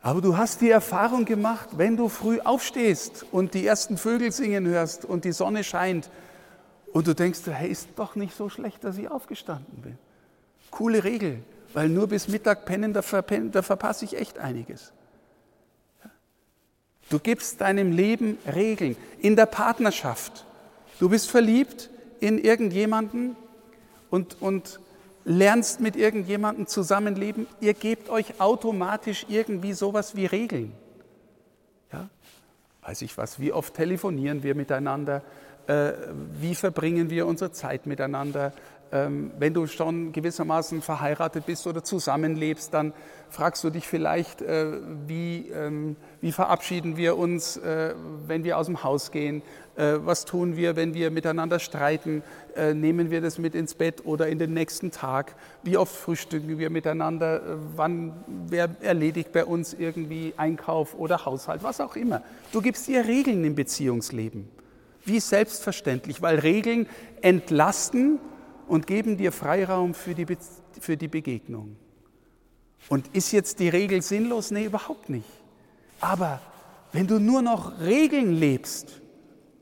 aber 0.00 0.20
du 0.20 0.36
hast 0.36 0.60
die 0.60 0.70
Erfahrung 0.70 1.24
gemacht, 1.24 1.70
wenn 1.76 1.96
du 1.96 2.08
früh 2.08 2.40
aufstehst 2.40 3.26
und 3.32 3.54
die 3.54 3.66
ersten 3.66 3.96
Vögel 3.96 4.30
singen 4.30 4.66
hörst 4.66 5.04
und 5.04 5.24
die 5.24 5.32
Sonne 5.32 5.64
scheint 5.64 6.10
und 6.96 7.06
du 7.06 7.14
denkst, 7.14 7.40
hey, 7.44 7.68
ist 7.68 7.90
doch 7.96 8.16
nicht 8.16 8.34
so 8.34 8.48
schlecht, 8.48 8.82
dass 8.82 8.96
ich 8.96 9.10
aufgestanden 9.10 9.82
bin. 9.82 9.98
Coole 10.70 11.04
Regel, 11.04 11.42
weil 11.74 11.90
nur 11.90 12.06
bis 12.06 12.26
Mittag 12.26 12.64
pennen, 12.64 12.94
da, 12.94 13.02
verpennen, 13.02 13.52
da 13.52 13.60
verpasse 13.60 14.06
ich 14.06 14.16
echt 14.16 14.38
einiges. 14.38 14.94
Du 17.10 17.18
gibst 17.18 17.60
deinem 17.60 17.92
Leben 17.92 18.38
Regeln. 18.46 18.96
In 19.18 19.36
der 19.36 19.44
Partnerschaft. 19.44 20.46
Du 20.98 21.10
bist 21.10 21.30
verliebt 21.30 21.90
in 22.20 22.38
irgendjemanden 22.38 23.36
und, 24.08 24.40
und 24.40 24.80
lernst 25.26 25.80
mit 25.80 25.96
irgendjemandem 25.96 26.66
zusammenleben, 26.66 27.46
ihr 27.60 27.74
gebt 27.74 28.08
euch 28.08 28.40
automatisch 28.40 29.26
irgendwie 29.28 29.74
sowas 29.74 30.16
wie 30.16 30.24
Regeln. 30.24 30.72
Ja? 31.92 32.08
Weiß 32.80 33.02
ich 33.02 33.18
was, 33.18 33.38
wie 33.38 33.52
oft 33.52 33.74
telefonieren 33.74 34.42
wir 34.42 34.54
miteinander, 34.54 35.22
äh, 35.66 35.92
wie 36.40 36.54
verbringen 36.54 37.10
wir 37.10 37.26
unsere 37.26 37.52
Zeit 37.52 37.86
miteinander, 37.86 38.52
ähm, 38.92 39.32
wenn 39.38 39.52
du 39.52 39.66
schon 39.66 40.12
gewissermaßen 40.12 40.80
verheiratet 40.80 41.46
bist 41.46 41.66
oder 41.66 41.82
zusammenlebst, 41.82 42.72
dann 42.72 42.92
fragst 43.30 43.64
du 43.64 43.70
dich 43.70 43.86
vielleicht, 43.88 44.42
äh, 44.42 44.78
wie, 45.06 45.48
ähm, 45.48 45.96
wie 46.20 46.30
verabschieden 46.30 46.96
wir 46.96 47.16
uns, 47.18 47.56
äh, 47.56 47.94
wenn 48.26 48.44
wir 48.44 48.56
aus 48.58 48.66
dem 48.66 48.84
Haus 48.84 49.10
gehen? 49.10 49.42
Äh, 49.74 49.96
was 50.04 50.24
tun 50.24 50.56
wir, 50.56 50.76
wenn 50.76 50.94
wir 50.94 51.10
miteinander 51.10 51.58
streiten? 51.58 52.22
Nehmen 52.72 53.10
wir 53.10 53.20
das 53.20 53.36
mit 53.36 53.54
ins 53.54 53.74
Bett 53.74 54.06
oder 54.06 54.28
in 54.28 54.38
den 54.38 54.54
nächsten 54.54 54.90
Tag? 54.90 55.36
Wie 55.62 55.76
oft 55.76 55.94
frühstücken 55.94 56.56
wir 56.58 56.70
miteinander? 56.70 57.42
Wann, 57.74 58.14
wer 58.48 58.70
erledigt 58.80 59.30
bei 59.32 59.44
uns 59.44 59.74
irgendwie 59.74 60.32
Einkauf 60.38 60.98
oder 60.98 61.26
Haushalt? 61.26 61.62
Was 61.62 61.82
auch 61.82 61.96
immer. 61.96 62.22
Du 62.52 62.62
gibst 62.62 62.88
dir 62.88 63.06
Regeln 63.06 63.44
im 63.44 63.54
Beziehungsleben. 63.54 64.48
Wie 65.06 65.20
selbstverständlich, 65.20 66.20
weil 66.20 66.38
Regeln 66.40 66.88
entlasten 67.22 68.18
und 68.66 68.86
geben 68.86 69.16
dir 69.16 69.32
Freiraum 69.32 69.94
für 69.94 70.14
die, 70.14 70.24
Be 70.24 70.36
für 70.80 70.96
die 70.96 71.08
Begegnung. 71.08 71.76
Und 72.88 73.14
ist 73.14 73.32
jetzt 73.32 73.58
die 73.60 73.68
Regel 73.68 74.02
sinnlos? 74.02 74.50
Nee, 74.50 74.66
überhaupt 74.66 75.08
nicht. 75.08 75.28
Aber 76.00 76.40
wenn 76.92 77.06
du 77.06 77.18
nur 77.18 77.40
noch 77.40 77.80
Regeln 77.80 78.32
lebst 78.32 79.00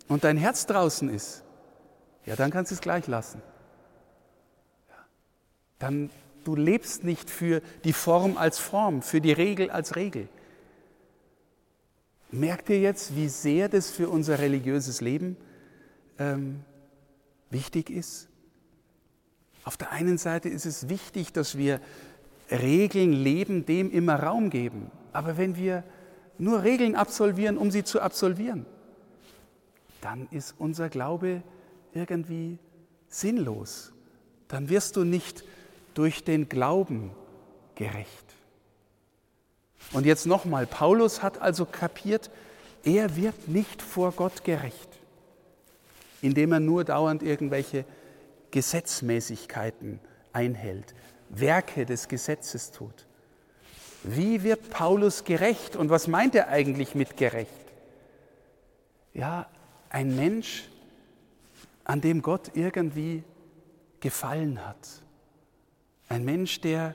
und 0.08 0.24
dein 0.24 0.36
Herz 0.36 0.66
draußen 0.66 1.08
ist, 1.08 1.44
ja, 2.26 2.36
dann 2.36 2.50
kannst 2.50 2.70
du 2.70 2.74
es 2.74 2.80
gleich 2.80 3.06
lassen. 3.06 3.42
Dann 5.78 6.10
du 6.44 6.56
lebst 6.56 7.04
nicht 7.04 7.30
für 7.30 7.60
die 7.84 7.92
Form 7.92 8.36
als 8.36 8.58
Form, 8.58 9.02
für 9.02 9.20
die 9.20 9.32
Regel 9.32 9.70
als 9.70 9.96
Regel. 9.96 10.28
Merkt 12.34 12.68
ihr 12.68 12.80
jetzt, 12.80 13.14
wie 13.14 13.28
sehr 13.28 13.68
das 13.68 13.90
für 13.90 14.08
unser 14.08 14.40
religiöses 14.40 15.00
Leben 15.00 15.36
ähm, 16.18 16.64
wichtig 17.48 17.90
ist? 17.90 18.28
Auf 19.62 19.76
der 19.76 19.92
einen 19.92 20.18
Seite 20.18 20.48
ist 20.48 20.66
es 20.66 20.88
wichtig, 20.88 21.32
dass 21.32 21.56
wir 21.56 21.80
Regeln 22.50 23.12
leben, 23.12 23.66
dem 23.66 23.88
immer 23.88 24.16
Raum 24.16 24.50
geben. 24.50 24.90
Aber 25.12 25.36
wenn 25.36 25.54
wir 25.54 25.84
nur 26.36 26.64
Regeln 26.64 26.96
absolvieren, 26.96 27.56
um 27.56 27.70
sie 27.70 27.84
zu 27.84 28.00
absolvieren, 28.00 28.66
dann 30.00 30.26
ist 30.32 30.56
unser 30.58 30.88
Glaube 30.88 31.40
irgendwie 31.92 32.58
sinnlos. 33.06 33.92
Dann 34.48 34.68
wirst 34.68 34.96
du 34.96 35.04
nicht 35.04 35.44
durch 35.94 36.24
den 36.24 36.48
Glauben 36.48 37.12
gerecht. 37.76 38.23
Und 39.92 40.06
jetzt 40.06 40.26
nochmal, 40.26 40.66
Paulus 40.66 41.22
hat 41.22 41.40
also 41.40 41.66
kapiert, 41.66 42.30
er 42.84 43.16
wird 43.16 43.48
nicht 43.48 43.80
vor 43.80 44.12
Gott 44.12 44.44
gerecht, 44.44 44.88
indem 46.20 46.52
er 46.52 46.60
nur 46.60 46.84
dauernd 46.84 47.22
irgendwelche 47.22 47.84
Gesetzmäßigkeiten 48.50 50.00
einhält, 50.32 50.94
Werke 51.28 51.86
des 51.86 52.08
Gesetzes 52.08 52.70
tut. 52.72 53.06
Wie 54.02 54.42
wird 54.42 54.70
Paulus 54.70 55.24
gerecht 55.24 55.76
und 55.76 55.88
was 55.88 56.08
meint 56.08 56.34
er 56.34 56.48
eigentlich 56.48 56.94
mit 56.94 57.16
gerecht? 57.16 57.50
Ja, 59.14 59.48
ein 59.88 60.14
Mensch, 60.14 60.68
an 61.84 62.00
dem 62.00 62.20
Gott 62.22 62.50
irgendwie 62.54 63.22
gefallen 64.00 64.66
hat. 64.66 65.02
Ein 66.08 66.24
Mensch, 66.24 66.60
der 66.60 66.94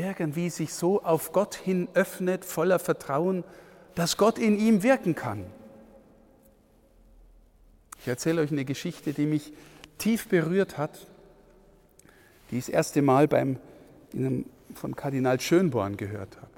irgendwie 0.00 0.50
sich 0.50 0.72
so 0.72 1.02
auf 1.02 1.32
Gott 1.32 1.54
hin 1.54 1.88
öffnet, 1.94 2.44
voller 2.44 2.78
Vertrauen, 2.78 3.44
dass 3.94 4.16
Gott 4.16 4.38
in 4.38 4.58
ihm 4.58 4.82
wirken 4.82 5.14
kann. 5.14 5.44
Ich 8.00 8.08
erzähle 8.08 8.40
euch 8.40 8.50
eine 8.50 8.64
Geschichte, 8.64 9.12
die 9.12 9.26
mich 9.26 9.52
tief 9.98 10.28
berührt 10.28 10.78
hat, 10.78 11.06
die 12.50 12.58
ich 12.58 12.66
das 12.66 12.74
erste 12.74 13.02
Mal 13.02 13.28
beim, 13.28 13.58
einem, 14.14 14.46
von 14.74 14.96
Kardinal 14.96 15.38
Schönborn 15.38 15.96
gehört 15.96 16.36
habe. 16.36 16.48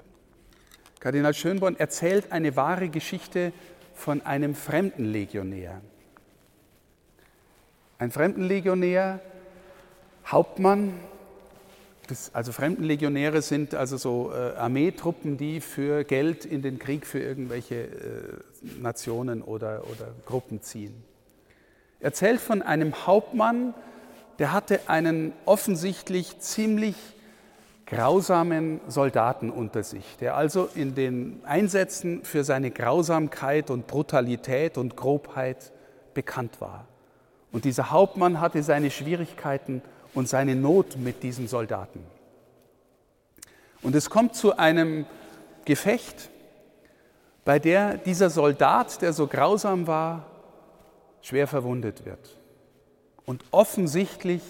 Kardinal 1.01 1.33
Schönborn 1.33 1.75
erzählt 1.75 2.31
eine 2.31 2.55
wahre 2.55 2.87
Geschichte 2.87 3.51
von 3.93 4.21
einem 4.21 4.55
Fremdenlegionär. 4.55 5.81
Ein 7.99 8.11
Fremdenlegionär, 8.11 9.19
Hauptmann, 10.25 10.93
das, 12.07 12.33
also 12.33 12.51
Fremdenlegionäre 12.51 13.41
sind 13.41 13.75
also 13.75 13.97
so 13.97 14.31
äh, 14.33 14.55
Armeetruppen, 14.55 15.37
die 15.37 15.61
für 15.61 16.03
Geld 16.03 16.45
in 16.45 16.61
den 16.61 16.79
Krieg 16.79 17.05
für 17.05 17.19
irgendwelche 17.19 17.75
äh, 17.75 17.89
Nationen 18.81 19.41
oder, 19.41 19.83
oder 19.89 20.09
Gruppen 20.25 20.61
ziehen 20.61 21.03
erzählt 22.03 22.41
von 22.41 22.61
einem 22.61 23.07
Hauptmann, 23.07 23.73
der 24.37 24.51
hatte 24.51 24.81
einen 24.87 25.31
offensichtlich 25.45 26.39
ziemlich 26.39 26.95
grausamen 27.85 28.81
Soldaten 28.87 29.49
unter 29.49 29.83
sich, 29.83 30.17
der 30.19 30.35
also 30.35 30.69
in 30.75 30.95
den 30.95 31.41
Einsätzen 31.45 32.23
für 32.23 32.43
seine 32.43 32.71
Grausamkeit 32.71 33.69
und 33.69 33.87
Brutalität 33.87 34.77
und 34.77 34.95
Grobheit 34.97 35.71
bekannt 36.13 36.59
war. 36.59 36.87
Und 37.51 37.65
dieser 37.65 37.91
Hauptmann 37.91 38.41
hatte 38.41 38.63
seine 38.63 38.89
Schwierigkeiten 38.89 39.81
und 40.13 40.29
seine 40.29 40.55
Not 40.55 40.97
mit 40.97 41.23
diesen 41.23 41.47
Soldaten. 41.47 42.05
Und 43.81 43.95
es 43.95 44.09
kommt 44.09 44.35
zu 44.35 44.57
einem 44.57 45.05
Gefecht, 45.65 46.29
bei 47.45 47.59
der 47.59 47.97
dieser 47.97 48.29
Soldat, 48.29 49.01
der 49.01 49.11
so 49.13 49.27
grausam 49.27 49.87
war, 49.87 50.25
schwer 51.21 51.47
verwundet 51.47 52.05
wird 52.05 52.37
und 53.25 53.43
offensichtlich 53.51 54.41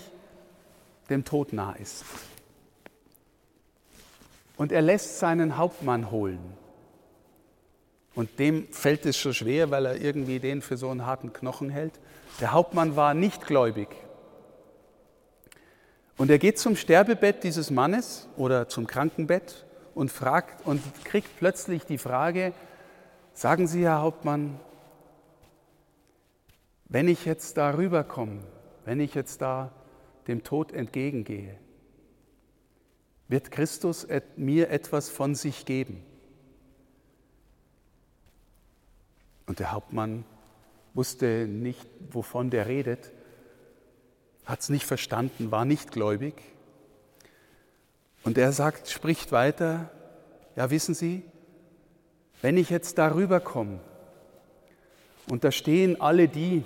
dem 1.10 1.26
Tod 1.26 1.54
nah 1.54 1.73
ist. 1.73 2.06
Und 4.58 4.71
er 4.71 4.82
lässt 4.82 5.19
seinen 5.19 5.58
Hauptmann 5.58 6.12
holen. 6.12 6.39
Und 8.15 8.38
dem 8.38 8.67
fällt 8.71 9.06
es 9.06 9.17
schon 9.17 9.34
schwer, 9.34 9.71
weil 9.71 9.88
er 9.88 9.99
irgendwie 9.99 10.39
den 10.39 10.62
für 10.62 10.78
so 10.78 10.89
einen 10.89 11.06
harten 11.06 11.34
Knochen 11.34 11.69
hält. 11.69 11.99
Der 12.39 12.52
Hauptmann 12.52 12.95
war 12.95 13.15
nicht 13.15 13.47
gläubig. 13.47 13.88
Und 16.17 16.30
er 16.30 16.38
geht 16.38 16.60
zum 16.60 16.76
Sterbebett 16.76 17.43
dieses 17.43 17.71
Mannes 17.71 18.28
oder 18.38 18.67
zum 18.67 18.88
Krankenbett 18.88 19.65
und 19.95 20.12
fragt 20.12 20.65
und 20.65 20.82
kriegt 21.06 21.38
plötzlich 21.38 21.86
die 21.86 21.97
Frage: 21.97 22.54
Sagen 23.34 23.67
Sie, 23.67 23.84
Herr 23.84 24.02
Hauptmann, 24.02 24.60
wenn 26.86 27.08
ich 27.08 27.26
jetzt 27.26 27.58
da 27.58 27.71
rüberkomme, 27.71 28.41
wenn 28.86 28.99
ich 28.99 29.15
jetzt 29.15 29.41
da 29.41 29.71
dem 30.28 30.43
Tod 30.43 30.71
entgegengehe, 30.71 31.58
wird 33.28 33.49
Christus 33.49 34.08
mir 34.36 34.69
etwas 34.69 35.10
von 35.10 35.34
sich 35.34 35.65
geben? 35.65 36.04
Und 39.47 39.60
der 39.60 39.71
Hauptmann 39.71 40.26
wusste 40.93 41.47
nicht, 41.47 41.88
wovon 42.12 42.49
der 42.49 42.67
redet, 42.67 43.12
hat 44.45 44.60
es 44.60 44.69
nicht 44.69 44.86
verstanden, 44.86 45.51
war 45.51 45.65
nicht 45.65 45.91
gläubig. 45.91 46.34
Und 48.23 48.38
er 48.38 48.51
sagt, 48.51 48.89
spricht 48.89 49.32
weiter, 49.32 49.91
ja 50.56 50.69
wissen 50.69 50.93
Sie, 50.95 51.23
wenn 52.41 52.58
ich 52.58 52.69
jetzt 52.69 52.97
darüber 52.97 53.39
komme 53.39 53.79
und 55.29 55.43
da 55.43 55.51
stehen 55.51 55.99
alle 56.01 56.27
die, 56.27 56.63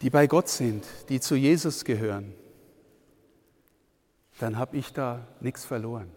die 0.00 0.10
bei 0.10 0.26
Gott 0.26 0.48
sind, 0.48 0.84
die 1.08 1.20
zu 1.20 1.34
Jesus 1.34 1.84
gehören, 1.84 2.32
dann 4.38 4.56
habe 4.56 4.76
ich 4.76 4.92
da 4.92 5.26
nichts 5.40 5.64
verloren. 5.64 6.10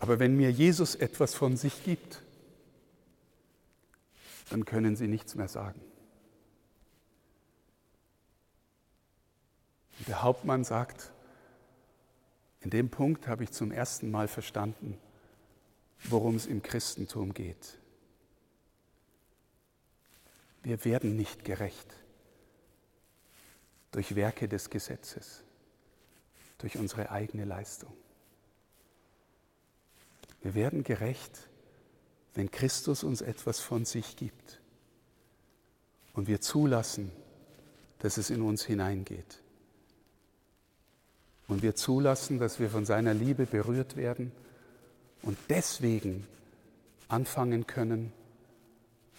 Aber 0.00 0.18
wenn 0.18 0.36
mir 0.36 0.50
Jesus 0.50 0.94
etwas 0.94 1.34
von 1.34 1.56
sich 1.56 1.84
gibt, 1.84 2.22
dann 4.50 4.64
können 4.64 4.96
sie 4.96 5.08
nichts 5.08 5.34
mehr 5.34 5.48
sagen. 5.48 5.80
Und 9.98 10.08
der 10.08 10.22
Hauptmann 10.22 10.64
sagt, 10.64 11.12
in 12.60 12.70
dem 12.70 12.90
Punkt 12.90 13.26
habe 13.26 13.44
ich 13.44 13.52
zum 13.52 13.70
ersten 13.70 14.10
Mal 14.10 14.28
verstanden, 14.28 14.98
worum 16.04 16.34
es 16.34 16.46
im 16.46 16.62
Christentum 16.62 17.32
geht. 17.32 17.78
Wir 20.62 20.84
werden 20.84 21.16
nicht 21.16 21.44
gerecht 21.44 21.94
durch 23.92 24.14
Werke 24.14 24.48
des 24.48 24.70
Gesetzes, 24.70 25.42
durch 26.58 26.76
unsere 26.76 27.10
eigene 27.10 27.44
Leistung. 27.44 27.92
Wir 30.42 30.54
werden 30.54 30.84
gerecht, 30.84 31.49
wenn 32.34 32.50
Christus 32.50 33.02
uns 33.02 33.20
etwas 33.20 33.60
von 33.60 33.84
sich 33.84 34.16
gibt 34.16 34.60
und 36.14 36.28
wir 36.28 36.40
zulassen, 36.40 37.10
dass 37.98 38.16
es 38.16 38.30
in 38.30 38.42
uns 38.42 38.64
hineingeht. 38.64 39.40
Und 41.48 41.62
wir 41.62 41.74
zulassen, 41.74 42.38
dass 42.38 42.60
wir 42.60 42.70
von 42.70 42.86
seiner 42.86 43.12
Liebe 43.12 43.46
berührt 43.46 43.96
werden 43.96 44.32
und 45.22 45.36
deswegen 45.48 46.26
anfangen 47.08 47.66
können, 47.66 48.12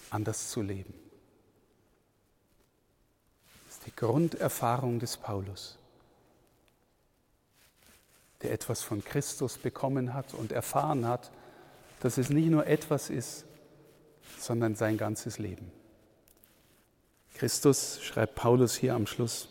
anders 0.09 0.49
zu 0.49 0.61
leben. 0.61 0.93
Das 3.67 3.77
ist 3.77 3.85
die 3.85 3.95
Grunderfahrung 3.95 4.99
des 4.99 5.17
Paulus 5.17 5.77
der 8.41 8.51
etwas 8.51 8.81
von 8.81 9.03
Christus 9.03 9.57
bekommen 9.57 10.13
hat 10.13 10.33
und 10.33 10.51
erfahren 10.51 11.07
hat, 11.07 11.31
dass 12.01 12.17
es 12.17 12.29
nicht 12.29 12.49
nur 12.49 12.67
etwas 12.67 13.09
ist, 13.09 13.45
sondern 14.37 14.75
sein 14.75 14.97
ganzes 14.97 15.37
Leben. 15.37 15.71
Christus, 17.35 18.01
schreibt 18.01 18.35
Paulus 18.35 18.75
hier 18.75 18.95
am 18.95 19.07
Schluss, 19.07 19.49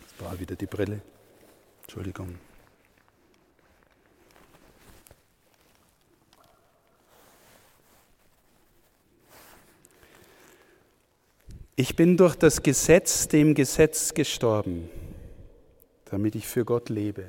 das 0.00 0.26
war 0.26 0.40
wieder 0.40 0.56
die 0.56 0.66
Brille, 0.66 1.02
Entschuldigung. 1.82 2.38
Ich 11.74 11.94
bin 11.94 12.16
durch 12.16 12.34
das 12.34 12.62
Gesetz 12.62 13.28
dem 13.28 13.54
Gesetz 13.54 14.14
gestorben, 14.14 14.88
damit 16.06 16.34
ich 16.34 16.46
für 16.46 16.64
Gott 16.64 16.88
lebe 16.88 17.26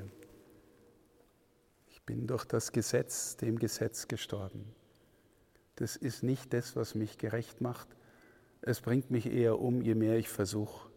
bin 2.10 2.26
durch 2.26 2.44
das 2.44 2.72
Gesetz, 2.72 3.38
dem 3.38 3.60
Gesetz 3.60 4.08
gestorben. 4.08 4.66
Das 5.76 5.96
ist 5.96 6.24
nicht 6.24 6.54
das, 6.54 6.76
was 6.76 6.96
mich 6.96 7.20
gerecht 7.20 7.62
macht. 7.62 7.88
Es 8.64 8.82
bringt 8.82 9.12
mich 9.12 9.28
eher 9.28 9.60
um, 9.60 9.84
je 9.84 9.94
mehr 9.94 10.18
ich 10.18 10.28
versuche, 10.28 10.90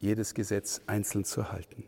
jedes 0.00 0.34
Gesetz 0.34 0.82
einzeln 0.86 1.24
zu 1.24 1.50
halten. 1.50 1.82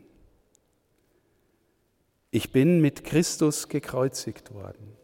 Ich 2.31 2.51
bin 2.51 2.81
mit 2.81 3.03
Christus 3.03 3.67
gekreuzigt 3.67 4.55
worden. 4.55 4.97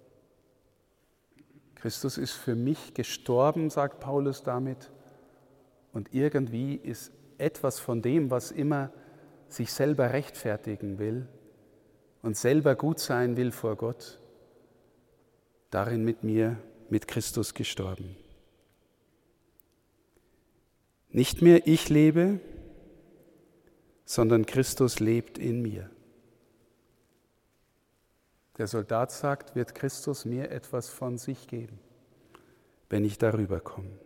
Christus 1.75 2.17
ist 2.17 2.33
für 2.33 2.55
mich 2.55 2.95
gestorben, 2.95 3.69
sagt 3.69 3.99
Paulus 3.99 4.41
damit, 4.41 4.89
und 5.93 6.11
irgendwie 6.11 6.73
ist 6.73 7.11
etwas 7.37 7.79
von 7.79 8.01
dem, 8.01 8.31
was 8.31 8.49
immer 8.49 8.91
sich 9.47 9.71
selber 9.71 10.11
rechtfertigen 10.11 10.97
will, 10.97 11.27
und 12.21 12.37
selber 12.37 12.75
gut 12.75 12.99
sein 12.99 13.37
will 13.37 13.51
vor 13.51 13.75
Gott, 13.75 14.19
darin 15.69 16.03
mit 16.03 16.23
mir, 16.23 16.57
mit 16.89 17.07
Christus 17.07 17.53
gestorben. 17.53 18.15
Nicht 21.09 21.41
mehr 21.41 21.67
ich 21.67 21.89
lebe, 21.89 22.39
sondern 24.05 24.45
Christus 24.45 24.99
lebt 24.99 25.37
in 25.37 25.61
mir. 25.61 25.89
Der 28.57 28.67
Soldat 28.67 29.11
sagt, 29.11 29.55
wird 29.55 29.75
Christus 29.75 30.25
mir 30.25 30.49
etwas 30.49 30.89
von 30.89 31.17
sich 31.17 31.47
geben, 31.47 31.79
wenn 32.89 33.05
ich 33.05 33.17
darüber 33.17 33.59
komme. 33.59 33.99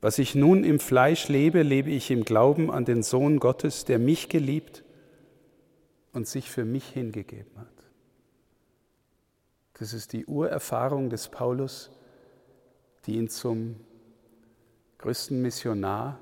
Was 0.00 0.18
ich 0.18 0.34
nun 0.34 0.64
im 0.64 0.80
Fleisch 0.80 1.28
lebe, 1.28 1.62
lebe 1.62 1.90
ich 1.90 2.10
im 2.10 2.24
Glauben 2.24 2.72
an 2.72 2.84
den 2.84 3.04
Sohn 3.04 3.38
Gottes, 3.38 3.84
der 3.84 4.00
mich 4.00 4.28
geliebt 4.28 4.82
und 6.12 6.28
sich 6.28 6.50
für 6.50 6.64
mich 6.64 6.88
hingegeben 6.88 7.58
hat. 7.58 7.68
Das 9.74 9.92
ist 9.92 10.12
die 10.12 10.26
Urerfahrung 10.26 11.10
des 11.10 11.28
Paulus, 11.28 11.90
die 13.06 13.16
ihn 13.16 13.28
zum 13.28 13.76
größten 14.98 15.40
Missionar 15.40 16.20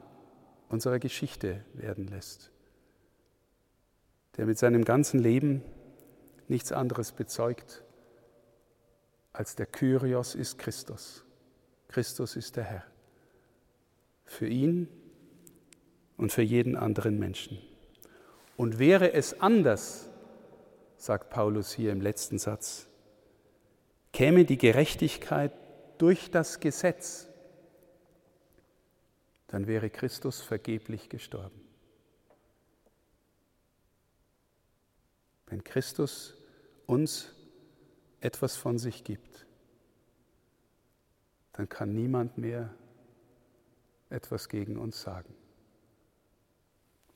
unserer 0.68 0.98
Geschichte 0.98 1.64
werden 1.74 2.06
lässt, 2.06 2.50
der 4.36 4.46
mit 4.46 4.58
seinem 4.58 4.84
ganzen 4.84 5.20
Leben 5.20 5.62
nichts 6.48 6.72
anderes 6.72 7.12
bezeugt, 7.12 7.84
als 9.32 9.56
der 9.56 9.66
Kyrios 9.66 10.34
ist 10.34 10.58
Christus. 10.58 11.24
Christus 11.88 12.36
ist 12.36 12.56
der 12.56 12.64
Herr. 12.64 12.84
Für 14.24 14.46
ihn 14.46 14.88
und 16.16 16.32
für 16.32 16.42
jeden 16.42 16.76
anderen 16.76 17.18
Menschen. 17.18 17.58
Und 18.60 18.78
wäre 18.78 19.14
es 19.14 19.40
anders, 19.40 20.10
sagt 20.98 21.30
Paulus 21.30 21.72
hier 21.72 21.92
im 21.92 22.02
letzten 22.02 22.38
Satz, 22.38 22.88
käme 24.12 24.44
die 24.44 24.58
Gerechtigkeit 24.58 25.50
durch 25.96 26.30
das 26.30 26.60
Gesetz, 26.60 27.26
dann 29.46 29.66
wäre 29.66 29.88
Christus 29.88 30.42
vergeblich 30.42 31.08
gestorben. 31.08 31.58
Wenn 35.46 35.64
Christus 35.64 36.36
uns 36.84 37.32
etwas 38.20 38.56
von 38.56 38.76
sich 38.76 39.04
gibt, 39.04 39.46
dann 41.54 41.66
kann 41.66 41.94
niemand 41.94 42.36
mehr 42.36 42.74
etwas 44.10 44.50
gegen 44.50 44.76
uns 44.76 45.00
sagen. 45.00 45.34